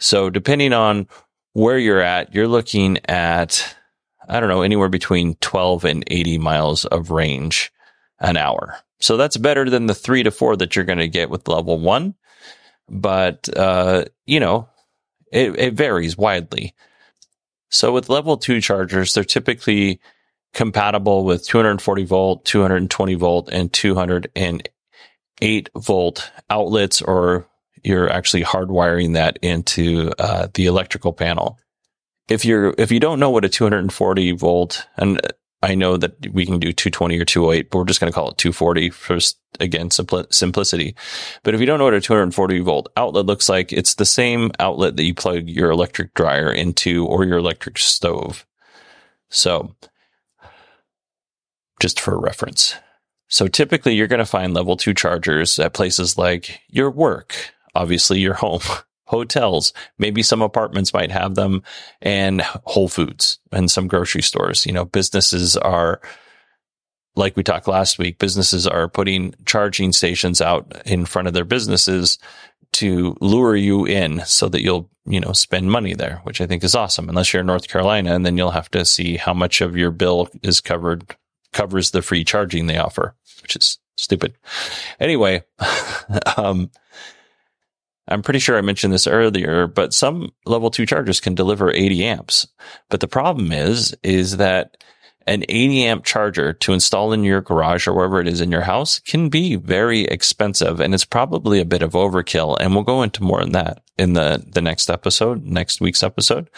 So 0.00 0.28
depending 0.28 0.72
on 0.72 1.06
where 1.52 1.78
you're 1.78 2.02
at 2.02 2.34
you're 2.34 2.48
looking 2.48 2.98
at 3.08 3.76
I 4.28 4.40
don't 4.40 4.48
know, 4.48 4.62
anywhere 4.62 4.88
between 4.88 5.34
12 5.36 5.84
and 5.84 6.04
80 6.06 6.38
miles 6.38 6.84
of 6.84 7.10
range 7.10 7.72
an 8.18 8.36
hour. 8.36 8.76
So 8.98 9.16
that's 9.16 9.36
better 9.36 9.68
than 9.68 9.86
the 9.86 9.94
three 9.94 10.22
to 10.22 10.30
four 10.30 10.56
that 10.56 10.74
you're 10.74 10.84
going 10.84 10.98
to 10.98 11.08
get 11.08 11.30
with 11.30 11.48
level 11.48 11.78
one. 11.78 12.14
But, 12.88 13.48
uh, 13.56 14.04
you 14.24 14.40
know, 14.40 14.68
it, 15.32 15.58
it 15.58 15.74
varies 15.74 16.16
widely. 16.16 16.74
So 17.68 17.92
with 17.92 18.08
level 18.08 18.36
two 18.36 18.60
chargers, 18.60 19.12
they're 19.12 19.24
typically 19.24 20.00
compatible 20.54 21.24
with 21.24 21.46
240 21.46 22.04
volt, 22.04 22.44
220 22.44 23.14
volt, 23.14 23.48
and 23.50 23.72
208 23.72 25.68
volt 25.76 26.30
outlets, 26.48 27.02
or 27.02 27.46
you're 27.82 28.08
actually 28.10 28.44
hardwiring 28.44 29.14
that 29.14 29.38
into 29.42 30.12
uh, 30.18 30.46
the 30.54 30.66
electrical 30.66 31.12
panel. 31.12 31.58
If 32.28 32.44
you're 32.44 32.74
if 32.78 32.90
you 32.90 33.00
don't 33.00 33.20
know 33.20 33.30
what 33.30 33.44
a 33.44 33.48
240 33.48 34.32
volt, 34.32 34.86
and 34.96 35.20
I 35.62 35.74
know 35.74 35.96
that 35.96 36.32
we 36.32 36.44
can 36.44 36.58
do 36.58 36.72
220 36.72 37.18
or 37.18 37.24
208, 37.24 37.70
but 37.70 37.78
we're 37.78 37.84
just 37.84 38.00
going 38.00 38.12
to 38.12 38.14
call 38.14 38.30
it 38.30 38.38
240 38.38 38.90
for 38.90 39.18
again 39.60 39.88
simpli- 39.88 40.32
simplicity. 40.32 40.94
But 41.42 41.54
if 41.54 41.60
you 41.60 41.66
don't 41.66 41.78
know 41.78 41.84
what 41.84 41.94
a 41.94 42.00
240 42.00 42.60
volt 42.60 42.88
outlet 42.96 43.26
looks 43.26 43.48
like, 43.48 43.72
it's 43.72 43.94
the 43.94 44.04
same 44.04 44.50
outlet 44.58 44.96
that 44.96 45.04
you 45.04 45.14
plug 45.14 45.48
your 45.48 45.70
electric 45.70 46.14
dryer 46.14 46.52
into 46.52 47.06
or 47.06 47.24
your 47.24 47.38
electric 47.38 47.78
stove. 47.78 48.44
So, 49.28 49.74
just 51.80 52.00
for 52.00 52.18
reference. 52.18 52.74
So 53.28 53.48
typically 53.48 53.94
you're 53.94 54.06
going 54.06 54.20
to 54.20 54.26
find 54.26 54.54
level 54.54 54.76
two 54.76 54.94
chargers 54.94 55.58
at 55.58 55.74
places 55.74 56.16
like 56.16 56.60
your 56.68 56.90
work, 56.90 57.34
obviously 57.74 58.20
your 58.20 58.34
home, 58.34 58.60
hotels, 59.06 59.72
maybe 59.98 60.22
some 60.22 60.42
apartments 60.42 60.92
might 60.92 61.10
have 61.10 61.34
them 61.34 61.62
and 62.02 62.42
Whole 62.42 62.88
Foods 62.88 63.38
and 63.52 63.70
some 63.70 63.88
grocery 63.88 64.22
stores. 64.22 64.66
You 64.66 64.72
know, 64.72 64.84
businesses 64.84 65.56
are 65.56 66.00
like 67.16 67.36
we 67.36 67.42
talked 67.42 67.66
last 67.66 67.98
week, 67.98 68.18
businesses 68.18 68.66
are 68.66 68.88
putting 68.88 69.34
charging 69.46 69.92
stations 69.92 70.40
out 70.40 70.82
in 70.84 71.06
front 71.06 71.28
of 71.28 71.34
their 71.34 71.46
businesses 71.46 72.18
to 72.74 73.16
lure 73.20 73.56
you 73.56 73.86
in 73.86 74.22
so 74.26 74.48
that 74.48 74.62
you'll, 74.62 74.90
you 75.06 75.18
know, 75.18 75.32
spend 75.32 75.70
money 75.70 75.94
there, 75.94 76.20
which 76.24 76.42
I 76.42 76.46
think 76.46 76.62
is 76.62 76.74
awesome. 76.74 77.08
Unless 77.08 77.32
you're 77.32 77.40
in 77.40 77.46
North 77.46 77.68
Carolina 77.68 78.14
and 78.14 78.26
then 78.26 78.36
you'll 78.36 78.50
have 78.50 78.70
to 78.72 78.84
see 78.84 79.16
how 79.16 79.32
much 79.32 79.62
of 79.62 79.76
your 79.76 79.90
bill 79.90 80.28
is 80.42 80.60
covered, 80.60 81.16
covers 81.54 81.90
the 81.90 82.02
free 82.02 82.22
charging 82.22 82.66
they 82.66 82.76
offer, 82.76 83.14
which 83.40 83.56
is 83.56 83.78
stupid. 83.96 84.36
Anyway, 85.00 85.42
um, 86.36 86.70
I'm 88.08 88.22
pretty 88.22 88.38
sure 88.38 88.56
I 88.56 88.62
mentioned 88.62 88.92
this 88.92 89.06
earlier, 89.06 89.66
but 89.66 89.92
some 89.92 90.30
level 90.44 90.70
two 90.70 90.86
chargers 90.86 91.20
can 91.20 91.34
deliver 91.34 91.70
80 91.70 92.04
amps. 92.04 92.46
But 92.88 93.00
the 93.00 93.08
problem 93.08 93.50
is, 93.52 93.96
is 94.02 94.36
that 94.36 94.76
an 95.26 95.44
80 95.48 95.84
amp 95.84 96.04
charger 96.04 96.52
to 96.52 96.72
install 96.72 97.12
in 97.12 97.24
your 97.24 97.40
garage 97.40 97.88
or 97.88 97.94
wherever 97.94 98.20
it 98.20 98.28
is 98.28 98.40
in 98.40 98.52
your 98.52 98.60
house 98.60 99.00
can 99.00 99.28
be 99.28 99.56
very 99.56 100.02
expensive 100.02 100.78
and 100.78 100.94
it's 100.94 101.04
probably 101.04 101.60
a 101.60 101.64
bit 101.64 101.82
of 101.82 101.92
overkill. 101.92 102.56
And 102.60 102.74
we'll 102.74 102.84
go 102.84 103.02
into 103.02 103.24
more 103.24 103.40
on 103.40 103.52
that 103.52 103.82
in 103.98 104.12
the, 104.12 104.44
the 104.46 104.62
next 104.62 104.88
episode, 104.88 105.44
next 105.44 105.80
week's 105.80 106.04
episode. 106.04 106.48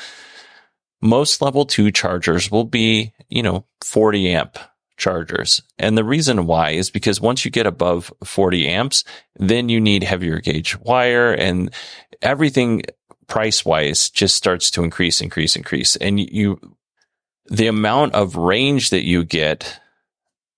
Most 1.01 1.41
level 1.41 1.65
two 1.65 1.91
chargers 1.91 2.51
will 2.51 2.65
be, 2.65 3.15
you 3.29 3.43
know, 3.43 3.65
40 3.83 4.33
amp 4.33 4.59
chargers. 4.99 5.63
And 5.79 5.97
the 5.97 6.05
reason 6.05 6.47
why 6.47 6.73
is 6.73 6.91
because 6.91 7.21
once 7.21 7.45
you 7.45 7.51
get 7.51 7.67
above 7.67 8.13
40 8.25 8.69
amps, 8.69 9.05
then 9.37 9.69
you 9.69 9.81
need 9.81 10.03
heavier 10.03 10.41
gauge 10.41 10.79
wire 10.81 11.33
and 11.33 11.73
everything 12.21 12.83
price 13.29 13.65
wise 13.65 14.11
just 14.11 14.37
starts 14.37 14.71
to 14.73 14.83
increase, 14.83 15.21
increase, 15.21 15.57
increase. 15.57 15.97
And 15.97 16.21
you, 16.21 16.61
the 17.47 17.69
amount 17.69 18.15
of 18.15 18.37
range 18.37 18.91
that 18.91 19.05
you 19.05 19.25
get 19.25 19.81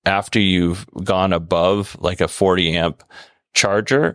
after 0.04 0.40
you've 0.40 0.86
gone 1.04 1.32
above 1.32 1.96
like 2.00 2.20
a 2.20 2.28
40 2.28 2.76
amp 2.76 3.04
charger, 3.54 4.14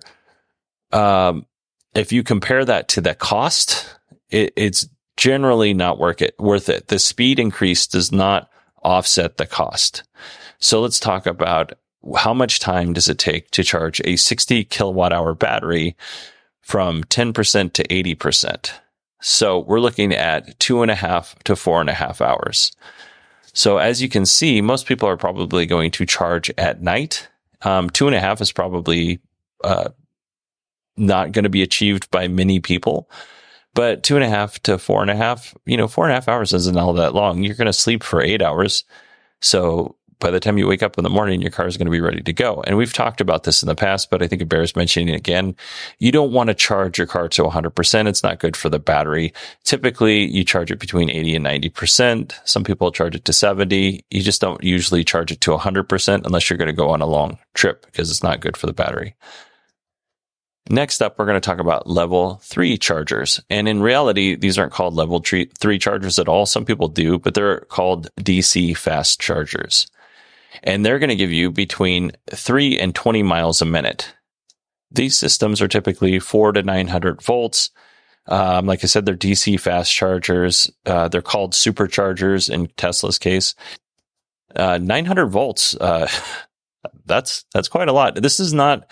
um, 0.92 1.46
if 1.94 2.12
you 2.12 2.24
compare 2.24 2.66
that 2.66 2.88
to 2.90 3.02
the 3.02 3.14
cost, 3.14 3.96
it, 4.30 4.52
it's 4.56 4.88
generally 5.18 5.74
not 5.74 6.00
it. 6.22 6.36
Worth 6.40 6.70
it. 6.70 6.88
The 6.88 7.00
speed 7.00 7.40
increase 7.40 7.88
does 7.88 8.12
not 8.12 8.50
offset 8.86 9.38
the 9.38 9.46
cost. 9.46 10.04
So 10.60 10.80
let's 10.82 11.00
talk 11.00 11.26
about 11.26 11.74
how 12.16 12.34
much 12.34 12.60
time 12.60 12.94
does 12.94 13.10
it 13.10 13.18
take 13.18 13.52
to 13.52 13.64
charge 13.64 14.00
a 14.06 14.16
60 14.16 14.64
kilowatt 14.66 15.12
hour 15.12 15.34
battery 15.34 15.96
from 16.62 17.04
10% 17.06 17.74
to 17.74 17.88
80%. 17.88 18.72
So 19.22 19.60
we're 19.60 19.80
looking 19.80 20.14
at 20.14 20.60
two 20.60 20.82
and 20.82 20.92
a 20.92 20.96
half 20.96 21.36
to 21.46 21.56
four 21.56 21.82
and 21.82 21.90
a 21.90 21.94
half 21.94 22.22
hours. 22.22 22.72
So 23.54 23.78
as 23.78 24.02
you 24.02 24.10
can 24.10 24.26
see, 24.26 24.62
most 24.62 24.86
people 24.86 25.10
are 25.10 25.18
probably 25.18 25.66
going 25.66 25.92
to 25.92 26.06
charge 26.06 26.52
at 26.58 26.82
night. 26.82 27.28
Um, 27.62 27.90
two 27.90 28.08
and 28.08 28.16
a 28.16 28.20
half 28.20 28.42
is 28.42 28.52
probably 28.52 29.20
uh, 29.64 29.90
not 30.98 31.32
going 31.32 31.44
to 31.44 31.50
be 31.50 31.64
achieved 31.64 32.12
by 32.12 32.28
many 32.28 32.60
people. 32.60 33.10
But 33.76 34.02
two 34.02 34.16
and 34.16 34.24
a 34.24 34.30
half 34.30 34.60
to 34.64 34.80
four 34.80 35.04
and 35.04 35.12
a 35.12 35.16
half, 35.16 35.54
you 35.66 35.78
know, 35.78 35.88
four 35.88 36.06
and 36.06 36.12
a 36.12 36.16
half 36.16 36.28
hours 36.28 36.54
isn't 36.54 36.78
all 36.78 36.94
that 36.94 37.14
long. 37.14 37.44
You're 37.44 37.56
going 37.56 37.68
to 37.68 37.74
sleep 37.74 38.02
for 38.02 38.22
eight 38.22 38.42
hours. 38.42 38.86
So 39.42 39.96
by 40.20 40.32
the 40.32 40.40
time 40.40 40.58
you 40.58 40.68
wake 40.68 40.82
up 40.82 40.98
in 40.98 41.04
the 41.04 41.10
morning, 41.10 41.42
your 41.42 41.52
car 41.52 41.68
is 41.68 41.78
going 41.78 41.86
to 41.86 41.92
be 41.92 42.00
ready 42.00 42.22
to 42.22 42.34
go. 42.34 42.64
And 42.66 42.78
we've 42.78 42.94
talked 42.94 43.20
about 43.20 43.44
this 43.44 43.62
in 43.62 43.68
the 43.68 43.76
past, 43.76 44.10
but 44.10 44.24
I 44.24 44.28
think 44.28 44.42
it 44.42 44.50
bears 44.50 44.76
mentioning 44.76 45.14
again. 45.14 45.56
You 46.00 46.12
don't 46.12 46.32
want 46.32 46.48
to 46.48 46.54
charge 46.54 46.98
your 46.98 47.08
car 47.08 47.28
to 47.30 47.44
100%. 47.44 48.08
It's 48.08 48.24
not 48.24 48.40
good 48.40 48.56
for 48.56 48.70
the 48.70 48.80
battery. 48.80 49.34
Typically, 49.66 50.26
you 50.26 50.44
charge 50.44 50.72
it 50.72 50.80
between 50.80 51.10
80 51.10 51.36
and 51.36 51.46
90%. 51.46 52.34
Some 52.46 52.64
people 52.64 52.92
charge 52.92 53.16
it 53.16 53.26
to 53.26 53.34
70. 53.34 54.06
You 54.10 54.22
just 54.22 54.42
don't 54.42 54.64
usually 54.64 55.04
charge 55.04 55.32
it 55.32 55.42
to 55.42 55.52
100% 55.52 56.26
unless 56.26 56.50
you're 56.50 56.58
going 56.58 56.68
to 56.68 56.74
go 56.74 56.90
on 56.90 57.02
a 57.02 57.08
long 57.08 57.38
trip 57.54 57.86
because 57.86 58.10
it's 58.10 58.24
not 58.24 58.40
good 58.40 58.56
for 58.56 58.68
the 58.68 58.74
battery. 58.74 59.16
Next 60.70 61.02
up, 61.02 61.20
we're 61.20 61.26
going 61.26 61.40
to 61.40 61.46
talk 61.46 61.60
about 61.60 61.88
level 61.88 62.40
three 62.42 62.78
chargers. 62.78 63.40
And 63.52 63.68
in 63.68 63.84
reality, 63.84 64.36
these 64.36 64.58
aren't 64.58 64.74
called 64.74 64.96
level 64.96 65.20
three 65.20 65.78
chargers 65.78 66.18
at 66.18 66.28
all. 66.28 66.48
Some 66.48 66.66
people 66.66 66.88
do, 66.88 67.20
but 67.20 67.36
they're 67.36 67.62
called 67.62 68.10
DC 68.20 68.76
fast 68.76 69.22
chargers. 69.22 69.88
And 70.64 70.84
they're 70.84 70.98
going 70.98 71.10
to 71.10 71.16
give 71.16 71.32
you 71.32 71.52
between 71.52 72.14
three 72.32 72.80
and 72.80 72.96
20 72.96 73.22
miles 73.22 73.62
a 73.62 73.66
minute. 73.66 74.16
These 74.90 75.16
systems 75.16 75.62
are 75.62 75.68
typically 75.68 76.18
four 76.20 76.52
to 76.52 76.64
900 76.64 77.22
volts. 77.22 77.70
Um, 78.28 78.66
like 78.66 78.84
I 78.84 78.88
said, 78.88 79.06
they're 79.06 79.16
DC 79.16 79.60
fast 79.60 79.94
chargers. 79.94 80.72
Uh, 80.84 81.10
they're 81.10 81.22
called 81.22 81.54
superchargers 81.54 82.50
in 82.50 82.68
Tesla's 82.78 83.20
case. 83.20 83.54
Uh, 84.56 84.80
900 84.80 85.28
volts. 85.28 85.76
Uh, 85.76 86.08
that's, 87.06 87.46
that's 87.54 87.68
quite 87.68 87.88
a 87.88 87.94
lot. 87.94 88.16
This 88.16 88.40
is 88.40 88.52
not, 88.52 88.90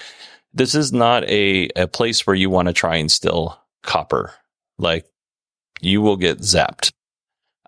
this 0.54 0.76
is 0.76 0.94
not 0.94 1.24
a, 1.26 1.70
a 1.76 1.88
place 1.88 2.26
where 2.26 2.36
you 2.36 2.50
want 2.50 2.68
to 2.68 2.74
try 2.74 2.98
and 2.98 3.12
steal 3.12 3.60
copper. 3.82 4.34
Like 4.78 5.06
you 5.82 6.02
will 6.02 6.18
get 6.18 6.40
zapped. 6.40 6.92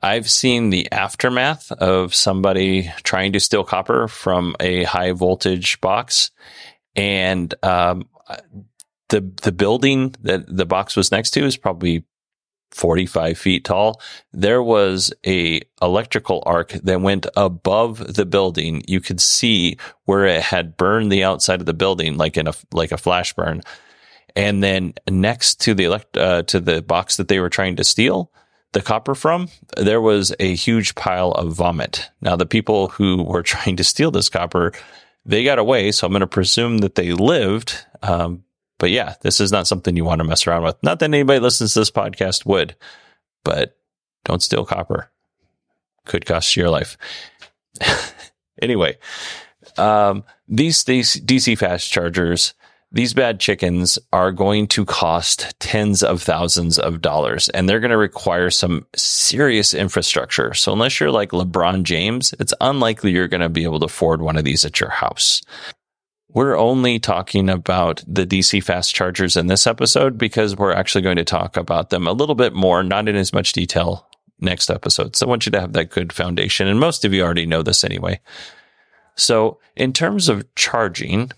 I've 0.01 0.29
seen 0.29 0.69
the 0.69 0.91
aftermath 0.91 1.71
of 1.71 2.13
somebody 2.13 2.91
trying 3.03 3.33
to 3.33 3.39
steal 3.39 3.63
copper 3.63 4.07
from 4.07 4.55
a 4.59 4.83
high 4.83 5.13
voltage 5.13 5.81
box, 5.81 6.31
and 6.95 7.53
um, 7.63 8.07
the 9.09 9.21
the 9.41 9.51
building 9.51 10.13
that 10.21 10.43
the 10.47 10.65
box 10.65 10.95
was 10.95 11.11
next 11.11 11.31
to 11.31 11.45
is 11.45 11.57
probably 11.57 12.03
45 12.75 13.37
feet 13.37 13.63
tall. 13.63 14.01
There 14.33 14.61
was 14.61 15.13
a 15.25 15.61
electrical 15.81 16.43
arc 16.45 16.73
that 16.73 17.01
went 17.01 17.25
above 17.37 18.15
the 18.15 18.25
building. 18.25 18.83
You 18.85 18.99
could 18.99 19.21
see 19.21 19.77
where 20.03 20.25
it 20.25 20.41
had 20.41 20.77
burned 20.77 21.11
the 21.11 21.23
outside 21.23 21.61
of 21.61 21.65
the 21.65 21.73
building, 21.73 22.17
like 22.17 22.37
in 22.37 22.47
a, 22.47 22.53
like 22.73 22.91
a 22.91 22.97
flash 22.97 23.33
burn. 23.33 23.61
And 24.35 24.61
then 24.61 24.93
next 25.09 25.61
to 25.61 25.73
the 25.73 25.85
elect, 25.85 26.17
uh, 26.17 26.43
to 26.43 26.59
the 26.59 26.81
box 26.81 27.17
that 27.17 27.29
they 27.29 27.39
were 27.39 27.49
trying 27.49 27.77
to 27.77 27.83
steal 27.83 28.31
the 28.73 28.81
copper 28.81 29.15
from, 29.15 29.47
there 29.77 30.01
was 30.01 30.35
a 30.39 30.53
huge 30.53 30.95
pile 30.95 31.31
of 31.31 31.53
vomit. 31.53 32.09
Now, 32.21 32.35
the 32.35 32.45
people 32.45 32.89
who 32.89 33.23
were 33.23 33.43
trying 33.53 33.77
to 33.77 33.83
steal 33.83 34.11
this 34.11 34.29
copper, 34.29 34.73
they 35.25 35.43
got 35.43 35.59
away. 35.59 35.91
So 35.91 36.05
I'm 36.05 36.11
going 36.13 36.19
to 36.19 36.27
presume 36.27 36.79
that 36.79 36.95
they 36.95 37.13
lived. 37.13 37.85
Um, 38.03 38.43
but 38.77 38.91
yeah, 38.91 39.15
this 39.21 39.39
is 39.39 39.51
not 39.51 39.67
something 39.67 39.95
you 39.95 40.05
want 40.05 40.19
to 40.19 40.25
mess 40.25 40.47
around 40.47 40.63
with. 40.63 40.81
Not 40.83 40.99
that 40.99 41.05
anybody 41.05 41.39
listens 41.39 41.73
to 41.73 41.79
this 41.79 41.91
podcast 41.91 42.45
would, 42.45 42.75
but 43.43 43.77
don't 44.23 44.41
steal 44.43 44.65
copper. 44.65 45.09
Could 46.05 46.25
cost 46.25 46.55
you 46.55 46.63
your 46.63 46.69
life. 46.69 46.97
anyway, 48.61 48.97
um, 49.77 50.23
these, 50.47 50.83
these 50.83 51.15
DC 51.21 51.57
fast 51.57 51.89
chargers, 51.91 52.53
these 52.91 53.13
bad 53.13 53.39
chickens 53.39 53.97
are 54.13 54.31
going 54.31 54.67
to 54.67 54.85
cost 54.85 55.53
tens 55.59 56.03
of 56.03 56.21
thousands 56.21 56.77
of 56.77 57.01
dollars 57.01 57.49
and 57.49 57.67
they're 57.67 57.79
going 57.79 57.91
to 57.91 57.97
require 57.97 58.49
some 58.49 58.85
serious 58.95 59.73
infrastructure. 59.73 60.53
So 60.53 60.71
unless 60.71 60.99
you're 60.99 61.11
like 61.11 61.31
LeBron 61.31 61.83
James, 61.83 62.33
it's 62.39 62.53
unlikely 62.61 63.11
you're 63.11 63.27
going 63.27 63.41
to 63.41 63.49
be 63.49 63.63
able 63.63 63.79
to 63.79 63.85
afford 63.85 64.21
one 64.21 64.37
of 64.37 64.45
these 64.45 64.63
at 64.63 64.79
your 64.79 64.91
house. 64.91 65.41
We're 66.35 66.57
only 66.57 66.99
talking 66.99 67.49
about 67.49 68.03
the 68.05 68.27
DC 68.27 68.61
fast 68.61 68.93
chargers 68.93 69.37
in 69.37 69.47
this 69.47 69.65
episode 69.65 70.17
because 70.17 70.53
we're 70.53 70.73
actually 70.73 71.01
going 71.01 71.15
to 71.15 71.23
talk 71.23 71.55
about 71.55 71.91
them 71.91 72.07
a 72.07 72.11
little 72.11 72.35
bit 72.35 72.53
more, 72.53 72.83
not 72.83 73.07
in 73.07 73.15
as 73.15 73.31
much 73.31 73.53
detail 73.53 74.09
next 74.41 74.69
episode. 74.69 75.15
So 75.15 75.25
I 75.25 75.29
want 75.29 75.45
you 75.45 75.53
to 75.53 75.61
have 75.61 75.71
that 75.73 75.91
good 75.91 76.11
foundation. 76.11 76.67
And 76.67 76.77
most 76.77 77.05
of 77.05 77.13
you 77.13 77.23
already 77.23 77.45
know 77.45 77.63
this 77.63 77.85
anyway. 77.85 78.19
So, 79.15 79.61
in 79.77 79.93
terms 79.93 80.27
of 80.27 80.43
charging, 80.55 81.31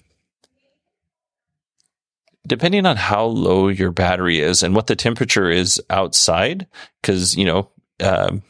depending 2.47 2.87
on 2.87 2.97
how 2.97 3.25
low 3.25 3.67
your 3.67 3.91
battery 3.91 4.39
is 4.39 4.63
and 4.63 4.73
what 4.73 4.87
the 4.87 4.95
temperature 4.95 5.51
is 5.51 5.79
outside, 5.91 6.65
because, 7.03 7.37
you 7.37 7.45
know, 7.45 7.69
um, 7.99 8.41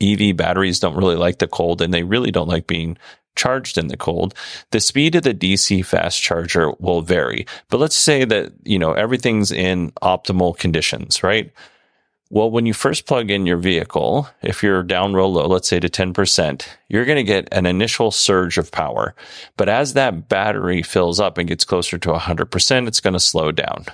EV 0.00 0.36
batteries 0.36 0.80
don't 0.80 0.96
really 0.96 1.14
like 1.14 1.38
the 1.38 1.46
cold 1.46 1.82
and 1.82 1.94
they 1.94 2.02
really 2.02 2.32
don't 2.32 2.48
like 2.48 2.66
being 2.66 2.98
charged 3.38 3.78
in 3.78 3.88
the 3.88 3.96
cold, 3.96 4.34
the 4.72 4.80
speed 4.80 5.14
of 5.14 5.22
the 5.22 5.32
DC 5.32 5.84
fast 5.86 6.20
charger 6.20 6.72
will 6.78 7.00
vary. 7.00 7.46
But 7.70 7.80
let's 7.80 7.96
say 7.96 8.26
that, 8.26 8.52
you 8.64 8.78
know, 8.78 8.92
everything's 8.92 9.50
in 9.50 9.92
optimal 10.02 10.58
conditions, 10.58 11.22
right? 11.22 11.50
Well, 12.30 12.50
when 12.50 12.66
you 12.66 12.74
first 12.74 13.06
plug 13.06 13.30
in 13.30 13.46
your 13.46 13.56
vehicle, 13.56 14.28
if 14.42 14.62
you're 14.62 14.82
down 14.82 15.14
real 15.14 15.32
low, 15.32 15.46
let's 15.46 15.66
say 15.66 15.80
to 15.80 15.88
10%, 15.88 16.66
you're 16.88 17.06
going 17.06 17.16
to 17.16 17.22
get 17.22 17.48
an 17.52 17.64
initial 17.64 18.10
surge 18.10 18.58
of 18.58 18.70
power. 18.70 19.14
But 19.56 19.70
as 19.70 19.94
that 19.94 20.28
battery 20.28 20.82
fills 20.82 21.20
up 21.20 21.38
and 21.38 21.48
gets 21.48 21.64
closer 21.64 21.96
to 21.96 22.10
100%, 22.10 22.86
it's 22.86 23.00
going 23.00 23.14
to 23.14 23.20
slow 23.20 23.50
down. 23.50 23.86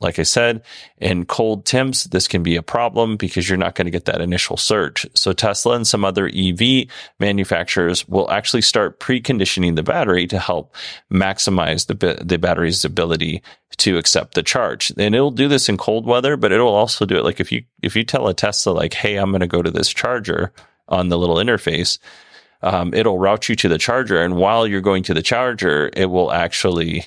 Like 0.00 0.18
I 0.18 0.22
said, 0.22 0.62
in 0.96 1.26
cold 1.26 1.66
temps, 1.66 2.04
this 2.04 2.26
can 2.26 2.42
be 2.42 2.56
a 2.56 2.62
problem 2.62 3.18
because 3.18 3.48
you're 3.48 3.58
not 3.58 3.74
going 3.74 3.84
to 3.84 3.90
get 3.90 4.06
that 4.06 4.22
initial 4.22 4.56
surge. 4.56 5.06
So 5.14 5.34
Tesla 5.34 5.76
and 5.76 5.86
some 5.86 6.06
other 6.06 6.30
EV 6.34 6.86
manufacturers 7.18 8.08
will 8.08 8.30
actually 8.30 8.62
start 8.62 8.98
preconditioning 8.98 9.76
the 9.76 9.82
battery 9.82 10.26
to 10.28 10.38
help 10.38 10.74
maximize 11.12 11.86
the, 11.86 12.24
the 12.24 12.38
battery's 12.38 12.82
ability 12.82 13.42
to 13.76 13.98
accept 13.98 14.34
the 14.34 14.42
charge. 14.42 14.90
And 14.96 15.14
it'll 15.14 15.30
do 15.30 15.48
this 15.48 15.68
in 15.68 15.76
cold 15.76 16.06
weather, 16.06 16.38
but 16.38 16.50
it'll 16.50 16.68
also 16.68 17.04
do 17.04 17.18
it 17.18 17.24
like 17.24 17.38
if 17.38 17.52
you, 17.52 17.64
if 17.82 17.94
you 17.94 18.02
tell 18.02 18.26
a 18.26 18.34
Tesla 18.34 18.72
like, 18.72 18.94
Hey, 18.94 19.16
I'm 19.16 19.30
going 19.30 19.40
to 19.40 19.46
go 19.46 19.60
to 19.60 19.70
this 19.70 19.90
charger 19.90 20.50
on 20.88 21.08
the 21.08 21.18
little 21.18 21.36
interface, 21.36 21.98
um, 22.62 22.94
it'll 22.94 23.18
route 23.18 23.50
you 23.50 23.56
to 23.56 23.68
the 23.68 23.78
charger. 23.78 24.22
And 24.22 24.36
while 24.36 24.66
you're 24.66 24.80
going 24.80 25.02
to 25.04 25.14
the 25.14 25.22
charger, 25.22 25.90
it 25.94 26.06
will 26.06 26.32
actually 26.32 27.06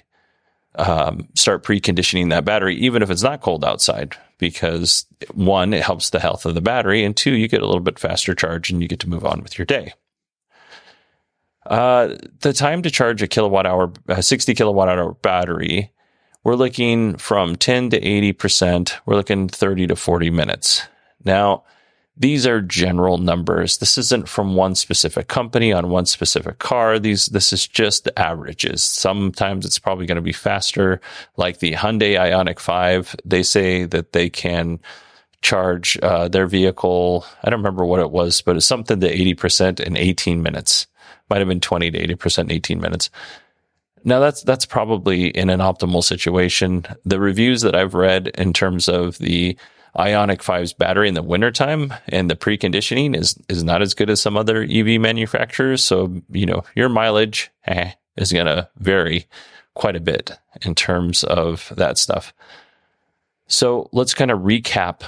um, 0.75 1.27
start 1.36 1.63
preconditioning 1.63 2.30
that 2.30 2.46
battery, 2.46 2.75
even 2.77 3.01
if 3.01 3.10
it's 3.10 3.24
not 3.24 3.42
cold 3.42 3.63
outside, 3.63 4.15
because 4.38 5.06
one, 5.34 5.74
it 5.74 5.84
helps 5.84 6.10
the 6.10 6.20
health 6.20 6.46
of 6.46 6.56
the 6.56 6.62
battery, 6.62 7.03
and 7.03 7.15
two, 7.15 7.34
you 7.34 7.48
get 7.48 7.62
a 7.62 7.65
little 7.65 7.82
bit 7.82 8.00
faster 8.00 8.34
charge 8.34 8.70
and 8.70 8.82
you 8.82 8.88
get 8.88 9.00
to 9.00 9.10
move 9.10 9.25
on 9.25 9.42
with 9.42 9.58
your 9.58 9.65
day. 9.65 9.94
Uh, 11.65 12.15
the 12.42 12.51
time 12.53 12.82
to 12.82 12.92
charge 12.92 13.22
a 13.22 13.27
kilowatt 13.27 13.65
hour, 13.65 13.92
a 14.08 14.22
60 14.22 14.53
kilowatt 14.53 14.89
hour 14.89 15.13
battery, 15.13 15.92
we're 16.44 16.56
looking 16.56 17.15
from 17.18 17.56
10 17.56 17.92
to 17.92 18.01
80%. 18.01 18.94
We're 19.06 19.15
looking 19.15 19.48
30 19.48 19.88
to 19.88 19.96
40 19.96 20.30
minutes. 20.30 20.86
Now, 21.24 21.63
these 22.15 22.46
are 22.46 22.62
general 22.62 23.17
numbers. 23.17 23.79
This 23.79 23.98
isn't 23.98 24.29
from 24.29 24.55
one 24.55 24.75
specific 24.75 25.27
company 25.27 25.74
on 25.74 25.89
one 25.89 26.05
specific 26.05 26.60
car. 26.60 27.00
These, 27.00 27.27
this 27.27 27.51
is 27.51 27.67
just 27.67 28.03
the 28.03 28.17
averages. 28.20 28.84
Sometimes 28.84 29.65
it's 29.65 29.79
probably 29.79 30.05
going 30.05 30.17
to 30.17 30.22
be 30.22 30.34
faster. 30.34 31.01
Like 31.38 31.58
the 31.58 31.74
Hyundai 31.74 32.15
Ioniq 32.15 32.60
5, 32.60 33.15
they 33.25 33.41
say 33.41 33.86
that 33.86 34.13
they 34.13 34.29
can 34.29 34.79
charge 35.41 35.98
uh, 36.03 36.27
their 36.27 36.46
vehicle. 36.46 37.25
I 37.43 37.50
don't 37.50 37.60
remember 37.60 37.84
what 37.84 38.00
it 38.00 38.12
was, 38.12 38.41
but 38.41 38.58
it's 38.58 38.65
something 38.65 39.00
to 39.00 39.36
80% 39.36 39.79
in 39.79 39.98
18 39.98 40.43
minutes. 40.43 40.86
Might 41.29 41.39
have 41.39 41.48
been 41.48 41.60
20 41.60 41.91
to 41.91 42.08
80% 42.15 42.39
in 42.39 42.51
18 42.51 42.79
minutes. 42.79 43.10
Now 44.05 44.20
that's 44.20 44.43
that's 44.43 44.65
probably 44.65 45.27
in 45.27 45.50
an 45.50 45.62
optimal 45.62 46.03
situation. 46.03 46.86
The 47.05 47.22
reviews 47.22 47.62
that 47.62 47.74
I've 47.74 47.93
read 47.93 48.27
in 48.38 48.51
terms 48.51 48.89
of 48.89 49.17
the 49.17 49.58
Ioniq 49.97 50.39
5's 50.39 50.73
battery 50.73 51.07
in 51.07 51.13
the 51.13 51.21
wintertime 51.21 51.93
and 52.07 52.29
the 52.29 52.35
preconditioning 52.35 53.15
is 53.15 53.38
is 53.47 53.63
not 53.63 53.81
as 53.81 53.93
good 53.93 54.09
as 54.09 54.21
some 54.21 54.35
other 54.35 54.63
EV 54.63 55.00
manufacturers. 55.00 55.83
So, 55.83 56.21
you 56.31 56.45
know, 56.45 56.63
your 56.75 56.89
mileage 56.89 57.51
eh, 57.65 57.91
is 58.17 58.33
going 58.33 58.47
to 58.47 58.69
vary 58.77 59.27
quite 59.75 59.95
a 59.95 60.01
bit 60.01 60.31
in 60.63 60.73
terms 60.75 61.23
of 61.23 61.71
that 61.75 61.97
stuff. 61.97 62.33
So, 63.47 63.89
let's 63.91 64.13
kind 64.13 64.31
of 64.31 64.39
recap 64.39 65.01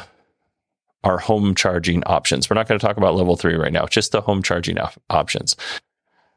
our 1.03 1.17
home 1.17 1.55
charging 1.55 2.03
options. 2.05 2.49
We're 2.49 2.55
not 2.55 2.67
going 2.67 2.79
to 2.79 2.85
talk 2.85 2.97
about 2.97 3.15
level 3.15 3.35
3 3.35 3.55
right 3.55 3.73
now, 3.73 3.85
just 3.85 4.11
the 4.11 4.21
home 4.21 4.43
charging 4.43 4.79
op- 4.79 5.01
options. 5.09 5.55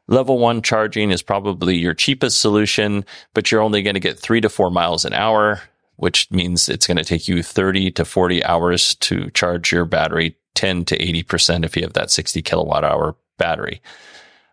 Level 0.07 0.39
one 0.39 0.63
charging 0.63 1.11
is 1.11 1.21
probably 1.21 1.77
your 1.77 1.93
cheapest 1.93 2.41
solution, 2.41 3.05
but 3.35 3.51
you're 3.51 3.61
only 3.61 3.83
going 3.83 3.93
to 3.93 3.99
get 3.99 4.17
three 4.17 4.41
to 4.41 4.49
four 4.49 4.71
miles 4.71 5.05
an 5.05 5.13
hour 5.13 5.61
which 5.99 6.31
means 6.31 6.69
it's 6.69 6.87
going 6.87 6.97
to 6.97 7.03
take 7.03 7.27
you 7.27 7.43
30 7.43 7.91
to 7.91 8.05
40 8.05 8.43
hours 8.45 8.95
to 8.95 9.29
charge 9.31 9.73
your 9.73 9.83
battery 9.83 10.37
10 10.55 10.85
to 10.85 10.97
80% 10.97 11.65
if 11.65 11.75
you 11.75 11.83
have 11.83 11.93
that 11.93 12.09
60 12.09 12.41
kilowatt 12.41 12.85
hour 12.85 13.17
battery. 13.37 13.81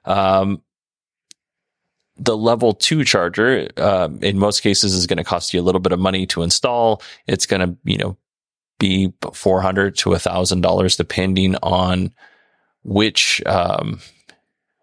Um, 0.04 0.60
the 2.16 2.36
level 2.36 2.72
two 2.72 3.04
charger, 3.04 3.68
uh, 3.76 4.08
in 4.22 4.38
most 4.40 4.60
cases 4.60 4.92
is 4.92 5.06
going 5.06 5.18
to 5.18 5.24
cost 5.24 5.54
you 5.54 5.60
a 5.60 5.62
little 5.62 5.80
bit 5.80 5.92
of 5.92 6.00
money 6.00 6.26
to 6.26 6.42
install. 6.42 7.00
It's 7.28 7.46
going 7.46 7.60
to, 7.60 7.76
you 7.84 7.98
know, 7.98 8.16
be 8.80 9.12
400 9.32 9.96
to 9.98 10.14
a 10.14 10.18
thousand 10.18 10.62
dollars 10.62 10.96
depending 10.96 11.54
on 11.62 12.12
which, 12.82 13.40
um, 13.46 14.00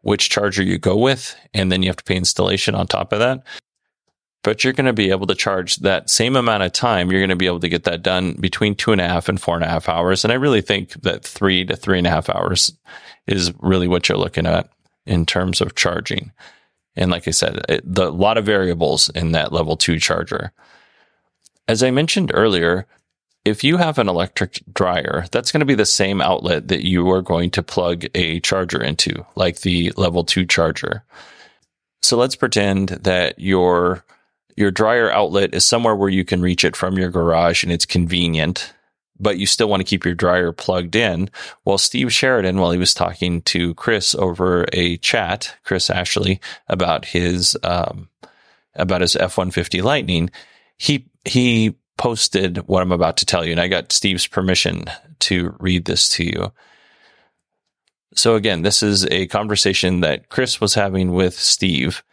which 0.01 0.29
charger 0.29 0.63
you 0.63 0.77
go 0.77 0.95
with. 0.95 1.35
And 1.53 1.69
then 1.69 1.83
you 1.83 1.89
have 1.89 1.97
to 1.97 2.03
pay 2.05 2.15
installation 2.15 2.73
on 2.73 2.87
top 2.87 3.11
of 3.11 3.19
that 3.19 3.43
but 4.43 4.63
you're 4.63 4.73
going 4.73 4.85
to 4.85 4.93
be 4.93 5.09
able 5.09 5.25
to 5.27 5.35
charge 5.35 5.77
that 5.77 6.09
same 6.09 6.35
amount 6.35 6.63
of 6.63 6.73
time. 6.73 7.09
You're 7.09 7.21
going 7.21 7.29
to 7.29 7.35
be 7.35 7.47
able 7.47 7.61
to 7.61 7.69
get 7.69 7.85
that 7.85 8.03
done 8.03 8.33
between 8.33 8.75
two 8.75 8.91
and 8.91 9.01
a 9.01 9.07
half 9.07 9.29
and 9.29 9.39
four 9.39 9.55
and 9.55 9.63
a 9.63 9.69
half 9.69 9.87
hours. 9.89 10.23
And 10.23 10.31
I 10.31 10.35
really 10.35 10.61
think 10.61 11.01
that 11.01 11.23
three 11.23 11.65
to 11.65 11.75
three 11.75 11.97
and 11.97 12.05
a 12.05 12.11
half 12.11 12.29
hours 12.29 12.73
is 13.25 13.53
really 13.59 13.87
what 13.87 14.09
you're 14.09 14.17
looking 14.17 14.45
at 14.45 14.69
in 15.05 15.25
terms 15.25 15.61
of 15.61 15.75
charging. 15.75 16.31
And 16.95 17.09
like 17.09 17.27
I 17.27 17.31
said, 17.31 17.81
the 17.83 18.11
lot 18.11 18.37
of 18.37 18.45
variables 18.45 19.09
in 19.09 19.31
that 19.31 19.53
level 19.53 19.77
two 19.77 19.97
charger. 19.97 20.51
As 21.67 21.81
I 21.81 21.91
mentioned 21.91 22.31
earlier, 22.33 22.85
if 23.45 23.63
you 23.63 23.77
have 23.77 23.97
an 23.97 24.09
electric 24.09 24.61
dryer, 24.73 25.25
that's 25.31 25.51
going 25.51 25.61
to 25.61 25.65
be 25.65 25.75
the 25.75 25.85
same 25.85 26.21
outlet 26.21 26.67
that 26.67 26.85
you 26.85 27.09
are 27.09 27.21
going 27.21 27.49
to 27.51 27.63
plug 27.63 28.05
a 28.13 28.39
charger 28.41 28.81
into, 28.81 29.25
like 29.35 29.61
the 29.61 29.91
level 29.97 30.23
two 30.23 30.45
charger. 30.45 31.03
So 32.01 32.17
let's 32.17 32.35
pretend 32.35 32.89
that 32.89 33.39
your 33.39 34.03
your 34.55 34.71
dryer 34.71 35.11
outlet 35.11 35.53
is 35.53 35.65
somewhere 35.65 35.95
where 35.95 36.09
you 36.09 36.25
can 36.25 36.41
reach 36.41 36.63
it 36.63 36.75
from 36.75 36.97
your 36.97 37.09
garage 37.09 37.63
and 37.63 37.71
it's 37.71 37.85
convenient, 37.85 38.73
but 39.19 39.37
you 39.37 39.45
still 39.45 39.69
want 39.69 39.79
to 39.79 39.85
keep 39.85 40.05
your 40.05 40.13
dryer 40.13 40.51
plugged 40.51 40.95
in. 40.95 41.29
Well, 41.65 41.77
Steve 41.77 42.11
Sheridan, 42.11 42.59
while 42.59 42.71
he 42.71 42.77
was 42.77 42.93
talking 42.93 43.41
to 43.43 43.73
Chris 43.75 44.15
over 44.15 44.65
a 44.73 44.97
chat, 44.97 45.55
Chris 45.63 45.89
Ashley, 45.89 46.39
about 46.67 47.05
his, 47.05 47.57
um, 47.63 48.09
about 48.75 49.01
his 49.01 49.15
F-150 49.15 49.83
Lightning, 49.83 50.29
he, 50.77 51.07
he 51.25 51.75
posted 51.97 52.57
what 52.67 52.81
I'm 52.81 52.91
about 52.91 53.17
to 53.17 53.25
tell 53.25 53.45
you. 53.45 53.51
And 53.51 53.61
I 53.61 53.67
got 53.67 53.91
Steve's 53.91 54.27
permission 54.27 54.85
to 55.19 55.55
read 55.59 55.85
this 55.85 56.09
to 56.09 56.25
you. 56.25 56.51
So 58.15 58.35
again, 58.35 58.61
this 58.61 58.83
is 58.83 59.05
a 59.07 59.27
conversation 59.27 60.01
that 60.01 60.29
Chris 60.29 60.61
was 60.61 60.75
having 60.75 61.13
with 61.13 61.33
Steve 61.33 62.03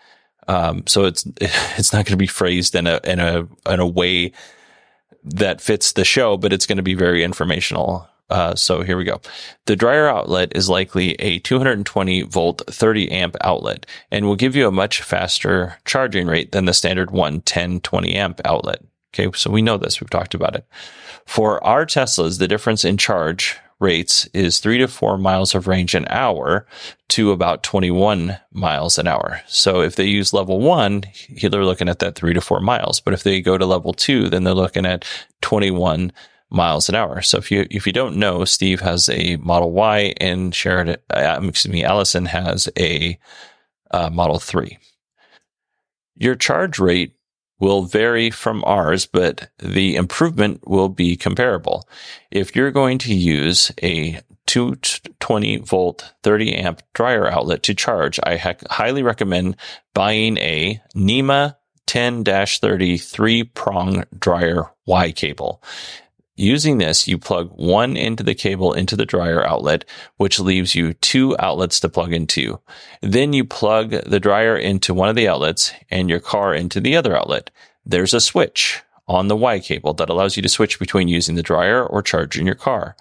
um, 0.48 0.84
so 0.86 1.04
it's 1.04 1.26
it's 1.40 1.92
not 1.92 2.04
going 2.04 2.12
to 2.12 2.16
be 2.16 2.26
phrased 2.26 2.74
in 2.74 2.86
a 2.86 3.00
in 3.04 3.20
a 3.20 3.46
in 3.66 3.80
a 3.80 3.86
way 3.86 4.32
that 5.24 5.60
fits 5.60 5.92
the 5.92 6.04
show, 6.04 6.36
but 6.36 6.52
it's 6.52 6.66
going 6.66 6.76
to 6.76 6.82
be 6.82 6.94
very 6.94 7.22
informational. 7.22 8.08
Uh, 8.30 8.54
so 8.54 8.82
here 8.82 8.96
we 8.96 9.04
go. 9.04 9.20
The 9.66 9.74
dryer 9.74 10.08
outlet 10.08 10.52
is 10.54 10.68
likely 10.68 11.14
a 11.14 11.40
220 11.40 12.22
volt 12.22 12.62
30 12.68 13.10
amp 13.10 13.36
outlet 13.40 13.86
and 14.10 14.24
will 14.24 14.36
give 14.36 14.54
you 14.54 14.68
a 14.68 14.72
much 14.72 15.02
faster 15.02 15.76
charging 15.84 16.28
rate 16.28 16.52
than 16.52 16.64
the 16.64 16.72
standard 16.72 17.10
110 17.10 17.80
20 17.80 18.14
amp 18.14 18.40
outlet. 18.44 18.82
Okay. 19.12 19.36
So 19.36 19.50
we 19.50 19.62
know 19.62 19.76
this. 19.76 20.00
We've 20.00 20.08
talked 20.08 20.34
about 20.34 20.54
it. 20.54 20.64
For 21.26 21.62
our 21.64 21.84
Teslas, 21.84 22.38
the 22.38 22.48
difference 22.48 22.84
in 22.84 22.96
charge 22.96 23.58
rates 23.80 24.28
is 24.32 24.60
three 24.60 24.78
to 24.78 24.86
four 24.86 25.18
miles 25.18 25.54
of 25.54 25.66
range 25.66 25.94
an 25.94 26.06
hour 26.08 26.66
to 27.08 27.32
about 27.32 27.62
21 27.62 28.38
miles 28.52 28.98
an 28.98 29.08
hour. 29.08 29.40
So 29.46 29.80
if 29.80 29.96
they 29.96 30.04
use 30.04 30.32
level 30.32 30.60
one, 30.60 31.04
they're 31.42 31.64
looking 31.64 31.88
at 31.88 31.98
that 32.00 32.14
three 32.14 32.34
to 32.34 32.40
four 32.40 32.60
miles. 32.60 33.00
But 33.00 33.14
if 33.14 33.22
they 33.22 33.40
go 33.40 33.58
to 33.58 33.66
level 33.66 33.92
two, 33.92 34.28
then 34.28 34.44
they're 34.44 34.54
looking 34.54 34.86
at 34.86 35.04
21 35.40 36.12
miles 36.50 36.88
an 36.88 36.94
hour. 36.94 37.22
So 37.22 37.38
if 37.38 37.50
you, 37.50 37.66
if 37.70 37.86
you 37.86 37.92
don't 37.92 38.16
know, 38.16 38.44
Steve 38.44 38.80
has 38.80 39.08
a 39.08 39.36
Model 39.36 39.72
Y 39.72 40.14
and 40.18 40.54
Sheridan, 40.54 40.96
uh, 41.10 41.40
excuse 41.42 41.72
me, 41.72 41.84
Allison 41.84 42.26
has 42.26 42.68
a 42.78 43.18
uh, 43.90 44.10
Model 44.10 44.38
3. 44.38 44.78
Your 46.16 46.34
charge 46.34 46.78
rate 46.78 47.14
will 47.60 47.82
vary 47.82 48.30
from 48.30 48.64
ours, 48.64 49.06
but 49.06 49.50
the 49.58 49.96
improvement 49.96 50.66
will 50.66 50.88
be 50.88 51.16
comparable. 51.16 51.88
If 52.30 52.56
you're 52.56 52.70
going 52.70 52.98
to 52.98 53.14
use 53.14 53.70
a 53.82 54.20
220 54.46 55.58
volt 55.58 56.12
30 56.24 56.54
amp 56.56 56.82
dryer 56.94 57.28
outlet 57.28 57.62
to 57.64 57.74
charge, 57.74 58.18
I 58.24 58.36
ha- 58.36 58.54
highly 58.68 59.02
recommend 59.02 59.56
buying 59.94 60.38
a 60.38 60.80
NEMA 60.94 61.56
10-30 61.86 63.02
three 63.02 63.44
prong 63.44 64.04
dryer 64.18 64.70
Y 64.86 65.12
cable. 65.12 65.62
Using 66.40 66.78
this, 66.78 67.06
you 67.06 67.18
plug 67.18 67.50
one 67.54 67.98
into 67.98 68.22
the 68.22 68.34
cable 68.34 68.72
into 68.72 68.96
the 68.96 69.04
dryer 69.04 69.46
outlet, 69.46 69.84
which 70.16 70.40
leaves 70.40 70.74
you 70.74 70.94
two 70.94 71.36
outlets 71.38 71.78
to 71.80 71.88
plug 71.90 72.14
into. 72.14 72.58
Then 73.02 73.34
you 73.34 73.44
plug 73.44 73.90
the 73.90 74.18
dryer 74.18 74.56
into 74.56 74.94
one 74.94 75.10
of 75.10 75.16
the 75.16 75.28
outlets 75.28 75.74
and 75.90 76.08
your 76.08 76.18
car 76.18 76.54
into 76.54 76.80
the 76.80 76.96
other 76.96 77.14
outlet. 77.14 77.50
There's 77.84 78.14
a 78.14 78.22
switch 78.22 78.80
on 79.06 79.28
the 79.28 79.36
Y 79.36 79.60
cable 79.60 79.92
that 79.92 80.08
allows 80.08 80.34
you 80.34 80.42
to 80.42 80.48
switch 80.48 80.78
between 80.78 81.08
using 81.08 81.34
the 81.34 81.42
dryer 81.42 81.84
or 81.84 82.00
charging 82.00 82.46
your 82.46 82.54
car. 82.54 82.96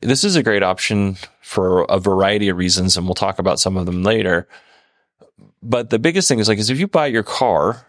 This 0.00 0.24
is 0.24 0.34
a 0.34 0.42
great 0.42 0.62
option 0.62 1.18
for 1.42 1.82
a 1.90 2.00
variety 2.00 2.48
of 2.48 2.56
reasons, 2.56 2.96
and 2.96 3.04
we'll 3.06 3.14
talk 3.14 3.38
about 3.38 3.60
some 3.60 3.76
of 3.76 3.84
them 3.84 4.02
later. 4.02 4.48
But 5.62 5.90
the 5.90 5.98
biggest 5.98 6.26
thing 6.26 6.38
is 6.38 6.48
like, 6.48 6.58
is 6.58 6.70
if 6.70 6.80
you 6.80 6.88
buy 6.88 7.08
your 7.08 7.22
car 7.22 7.84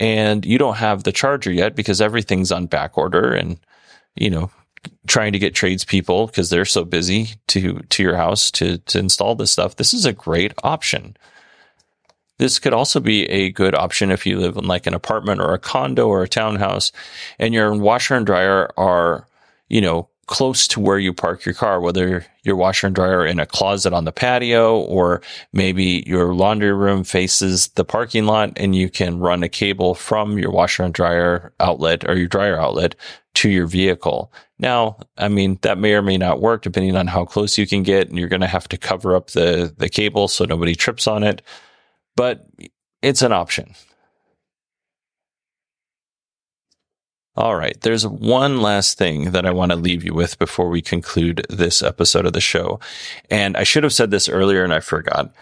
and 0.00 0.46
you 0.46 0.56
don't 0.56 0.76
have 0.76 1.04
the 1.04 1.12
charger 1.12 1.52
yet 1.52 1.76
because 1.76 2.00
everything's 2.00 2.50
on 2.50 2.64
back 2.64 2.96
order 2.96 3.34
and, 3.34 3.58
you 4.16 4.30
know, 4.30 4.50
trying 5.06 5.32
to 5.32 5.38
get 5.38 5.54
tradespeople 5.54 6.26
because 6.26 6.50
they're 6.50 6.64
so 6.64 6.84
busy 6.84 7.30
to, 7.48 7.80
to 7.90 8.02
your 8.02 8.16
house 8.16 8.50
to, 8.52 8.78
to 8.78 8.98
install 8.98 9.34
this 9.34 9.50
stuff. 9.50 9.76
This 9.76 9.94
is 9.94 10.06
a 10.06 10.12
great 10.12 10.52
option. 10.62 11.16
This 12.38 12.58
could 12.58 12.74
also 12.74 13.00
be 13.00 13.26
a 13.26 13.50
good 13.50 13.74
option 13.74 14.10
if 14.10 14.26
you 14.26 14.38
live 14.38 14.56
in 14.56 14.64
like 14.66 14.86
an 14.86 14.94
apartment 14.94 15.40
or 15.40 15.54
a 15.54 15.58
condo 15.58 16.08
or 16.08 16.22
a 16.22 16.28
townhouse 16.28 16.90
and 17.38 17.54
your 17.54 17.72
washer 17.74 18.16
and 18.16 18.26
dryer 18.26 18.70
are, 18.76 19.26
you 19.68 19.80
know, 19.80 20.08
close 20.26 20.66
to 20.68 20.80
where 20.80 20.98
you 20.98 21.12
park 21.12 21.44
your 21.44 21.54
car, 21.54 21.80
whether 21.80 22.24
your 22.42 22.56
washer 22.56 22.86
and 22.86 22.96
dryer 22.96 23.26
in 23.26 23.38
a 23.38 23.46
closet 23.46 23.92
on 23.92 24.04
the 24.04 24.12
patio 24.12 24.78
or 24.78 25.20
maybe 25.52 26.02
your 26.06 26.34
laundry 26.34 26.72
room 26.72 27.04
faces 27.04 27.68
the 27.68 27.84
parking 27.84 28.24
lot 28.24 28.52
and 28.56 28.74
you 28.74 28.88
can 28.88 29.18
run 29.18 29.42
a 29.42 29.48
cable 29.48 29.94
from 29.94 30.38
your 30.38 30.50
washer 30.50 30.82
and 30.82 30.94
dryer 30.94 31.52
outlet 31.60 32.08
or 32.08 32.16
your 32.16 32.26
dryer 32.26 32.58
outlet 32.58 32.94
to 33.34 33.50
your 33.50 33.66
vehicle. 33.66 34.32
Now, 34.58 34.98
I 35.18 35.28
mean, 35.28 35.58
that 35.62 35.78
may 35.78 35.94
or 35.94 36.02
may 36.02 36.16
not 36.16 36.40
work 36.40 36.62
depending 36.62 36.96
on 36.96 37.08
how 37.08 37.24
close 37.24 37.58
you 37.58 37.66
can 37.66 37.82
get 37.82 38.08
and 38.08 38.18
you're 38.18 38.28
going 38.28 38.40
to 38.40 38.46
have 38.46 38.68
to 38.68 38.78
cover 38.78 39.14
up 39.14 39.30
the, 39.30 39.74
the 39.76 39.88
cable 39.88 40.28
so 40.28 40.44
nobody 40.44 40.74
trips 40.74 41.06
on 41.06 41.22
it, 41.22 41.42
but 42.16 42.46
it's 43.02 43.22
an 43.22 43.32
option. 43.32 43.74
All 47.36 47.56
right. 47.56 47.78
There's 47.80 48.06
one 48.06 48.60
last 48.62 48.96
thing 48.96 49.32
that 49.32 49.44
I 49.44 49.50
want 49.50 49.72
to 49.72 49.76
leave 49.76 50.04
you 50.04 50.14
with 50.14 50.38
before 50.38 50.68
we 50.68 50.80
conclude 50.80 51.44
this 51.50 51.82
episode 51.82 52.26
of 52.26 52.32
the 52.32 52.40
show. 52.40 52.78
And 53.28 53.56
I 53.56 53.64
should 53.64 53.82
have 53.82 53.92
said 53.92 54.12
this 54.12 54.28
earlier 54.28 54.62
and 54.62 54.72
I 54.72 54.78
forgot, 54.78 55.34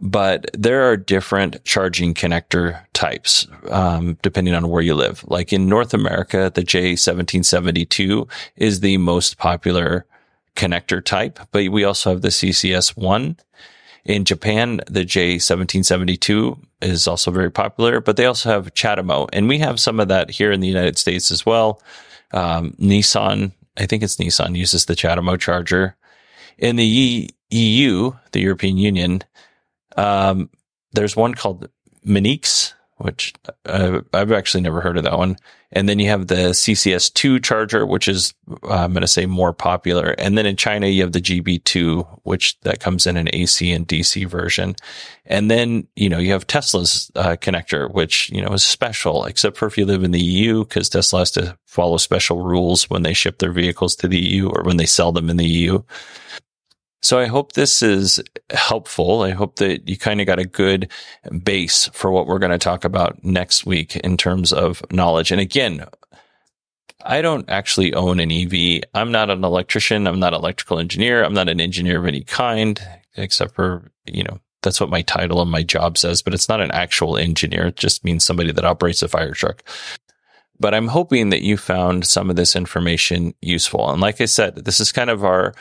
but 0.00 0.50
there 0.52 0.90
are 0.90 0.96
different 0.96 1.62
charging 1.64 2.14
connector 2.14 2.80
types, 2.92 3.46
um, 3.70 4.18
depending 4.22 4.54
on 4.54 4.68
where 4.68 4.82
you 4.82 4.94
live. 4.94 5.24
Like 5.28 5.52
in 5.52 5.68
North 5.68 5.94
America, 5.94 6.50
the 6.54 6.62
J1772 6.62 8.28
is 8.56 8.80
the 8.80 8.96
most 8.96 9.38
popular 9.38 10.06
connector 10.56 11.04
type, 11.04 11.38
but 11.52 11.68
we 11.68 11.84
also 11.84 12.10
have 12.10 12.22
the 12.22 12.28
CCS1 12.28 13.36
in 14.04 14.24
Japan, 14.24 14.80
the 14.86 15.04
J1772 15.04 16.58
is 16.80 17.06
also 17.06 17.30
very 17.30 17.50
popular, 17.50 18.00
but 18.00 18.16
they 18.16 18.24
also 18.24 18.48
have 18.48 18.74
CHAdeMO, 18.74 19.28
and 19.32 19.48
we 19.48 19.58
have 19.58 19.78
some 19.78 20.00
of 20.00 20.08
that 20.08 20.30
here 20.30 20.52
in 20.52 20.60
the 20.60 20.68
United 20.68 20.98
States 20.98 21.30
as 21.30 21.44
well. 21.44 21.82
Um, 22.32 22.74
Nissan, 22.80 23.52
I 23.76 23.86
think 23.86 24.02
it's 24.02 24.16
Nissan, 24.16 24.56
uses 24.56 24.86
the 24.86 24.94
CHAdeMO 24.94 25.38
charger. 25.38 25.96
In 26.58 26.76
the 26.76 27.30
EU, 27.50 28.12
the 28.32 28.40
European 28.40 28.78
Union, 28.78 29.22
um, 30.00 30.50
there's 30.92 31.14
one 31.14 31.34
called 31.34 31.68
Minix, 32.06 32.72
which 32.96 33.34
uh, 33.66 34.00
I've 34.12 34.32
actually 34.32 34.62
never 34.62 34.80
heard 34.80 34.96
of 34.96 35.04
that 35.04 35.16
one. 35.16 35.36
And 35.72 35.88
then 35.88 35.98
you 35.98 36.08
have 36.08 36.26
the 36.26 36.50
CCS2 36.50 37.42
charger, 37.44 37.86
which 37.86 38.08
is, 38.08 38.34
uh, 38.64 38.68
I'm 38.70 38.92
going 38.92 39.02
to 39.02 39.06
say 39.06 39.24
more 39.24 39.52
popular. 39.52 40.10
And 40.18 40.36
then 40.36 40.44
in 40.44 40.56
China, 40.56 40.88
you 40.88 41.02
have 41.02 41.12
the 41.12 41.20
GB2, 41.20 42.20
which 42.24 42.58
that 42.60 42.80
comes 42.80 43.06
in 43.06 43.16
an 43.16 43.28
AC 43.32 43.70
and 43.70 43.86
DC 43.86 44.26
version. 44.26 44.74
And 45.24 45.50
then, 45.50 45.86
you 45.94 46.08
know, 46.08 46.18
you 46.18 46.32
have 46.32 46.46
Tesla's 46.46 47.10
uh, 47.14 47.36
connector, 47.40 47.92
which, 47.92 48.30
you 48.30 48.42
know, 48.42 48.52
is 48.52 48.64
special, 48.64 49.24
except 49.24 49.56
for 49.56 49.66
if 49.66 49.78
you 49.78 49.86
live 49.86 50.02
in 50.02 50.10
the 50.10 50.20
EU, 50.20 50.64
because 50.64 50.88
Tesla 50.88 51.20
has 51.20 51.30
to 51.32 51.56
follow 51.66 51.98
special 51.98 52.42
rules 52.42 52.90
when 52.90 53.02
they 53.02 53.14
ship 53.14 53.38
their 53.38 53.52
vehicles 53.52 53.94
to 53.96 54.08
the 54.08 54.18
EU 54.18 54.48
or 54.48 54.64
when 54.64 54.76
they 54.76 54.86
sell 54.86 55.12
them 55.12 55.30
in 55.30 55.36
the 55.36 55.46
EU. 55.46 55.82
So 57.02 57.18
I 57.18 57.26
hope 57.26 57.52
this 57.52 57.82
is 57.82 58.22
helpful. 58.50 59.22
I 59.22 59.30
hope 59.30 59.56
that 59.56 59.88
you 59.88 59.96
kind 59.96 60.20
of 60.20 60.26
got 60.26 60.38
a 60.38 60.44
good 60.44 60.90
base 61.42 61.88
for 61.92 62.10
what 62.10 62.26
we're 62.26 62.38
going 62.38 62.52
to 62.52 62.58
talk 62.58 62.84
about 62.84 63.24
next 63.24 63.64
week 63.64 63.96
in 63.96 64.16
terms 64.16 64.52
of 64.52 64.82
knowledge. 64.92 65.32
And 65.32 65.40
again, 65.40 65.86
I 67.02 67.22
don't 67.22 67.48
actually 67.48 67.94
own 67.94 68.20
an 68.20 68.30
EV. 68.30 68.82
I'm 68.94 69.10
not 69.10 69.30
an 69.30 69.44
electrician. 69.44 70.06
I'm 70.06 70.20
not 70.20 70.34
an 70.34 70.40
electrical 70.40 70.78
engineer. 70.78 71.24
I'm 71.24 71.32
not 71.32 71.48
an 71.48 71.60
engineer 71.60 71.98
of 71.98 72.06
any 72.06 72.22
kind, 72.22 72.80
except 73.16 73.54
for, 73.54 73.90
you 74.04 74.22
know, 74.22 74.38
that's 74.62 74.80
what 74.80 74.90
my 74.90 75.00
title 75.00 75.40
and 75.40 75.50
my 75.50 75.62
job 75.62 75.96
says, 75.96 76.20
but 76.20 76.34
it's 76.34 76.50
not 76.50 76.60
an 76.60 76.70
actual 76.70 77.16
engineer. 77.16 77.68
It 77.68 77.76
just 77.76 78.04
means 78.04 78.26
somebody 78.26 78.52
that 78.52 78.64
operates 78.64 79.02
a 79.02 79.08
fire 79.08 79.32
truck. 79.32 79.62
But 80.58 80.74
I'm 80.74 80.88
hoping 80.88 81.30
that 81.30 81.42
you 81.42 81.56
found 81.56 82.06
some 82.06 82.28
of 82.28 82.36
this 82.36 82.54
information 82.54 83.32
useful. 83.40 83.90
And 83.90 84.02
like 84.02 84.20
I 84.20 84.26
said, 84.26 84.56
this 84.56 84.78
is 84.78 84.92
kind 84.92 85.08
of 85.08 85.24
our 85.24 85.54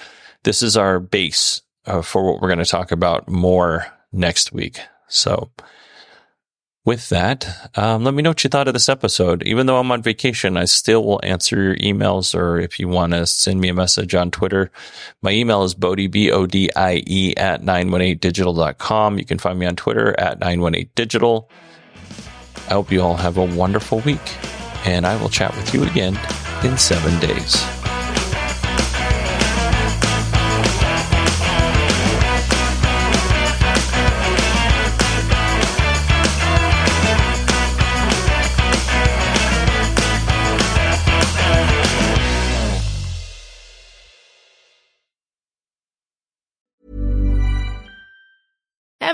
this 0.43 0.61
is 0.61 0.77
our 0.77 0.99
base 0.99 1.61
uh, 1.85 2.01
for 2.01 2.23
what 2.23 2.41
we're 2.41 2.47
going 2.47 2.59
to 2.59 2.65
talk 2.65 2.91
about 2.91 3.27
more 3.27 3.87
next 4.11 4.51
week. 4.51 4.79
So, 5.07 5.51
with 6.85 7.09
that, 7.09 7.69
um, 7.75 8.03
let 8.03 8.13
me 8.13 8.23
know 8.23 8.31
what 8.31 8.43
you 8.43 8.49
thought 8.49 8.67
of 8.67 8.73
this 8.73 8.89
episode. 8.89 9.43
Even 9.43 9.65
though 9.65 9.77
I'm 9.77 9.91
on 9.91 10.01
vacation, 10.01 10.57
I 10.57 10.65
still 10.65 11.03
will 11.03 11.19
answer 11.23 11.61
your 11.61 11.75
emails, 11.75 12.33
or 12.33 12.59
if 12.59 12.79
you 12.79 12.87
want 12.87 13.13
to 13.13 13.27
send 13.27 13.59
me 13.59 13.69
a 13.69 13.73
message 13.73 14.15
on 14.15 14.31
Twitter, 14.31 14.71
my 15.21 15.31
email 15.31 15.63
is 15.63 15.73
bodie, 15.73 16.07
B-O-D-I-E 16.07 17.33
at 17.37 17.61
918digital.com. 17.61 19.19
You 19.19 19.25
can 19.25 19.39
find 19.39 19.59
me 19.59 19.65
on 19.65 19.75
Twitter 19.75 20.19
at 20.19 20.39
918digital. 20.39 21.47
I 22.69 22.73
hope 22.73 22.91
you 22.91 23.01
all 23.01 23.17
have 23.17 23.37
a 23.37 23.45
wonderful 23.45 23.99
week, 23.99 24.37
and 24.85 25.05
I 25.05 25.19
will 25.21 25.29
chat 25.29 25.55
with 25.55 25.73
you 25.73 25.83
again 25.83 26.17
in 26.63 26.77
seven 26.77 27.19
days. 27.19 27.78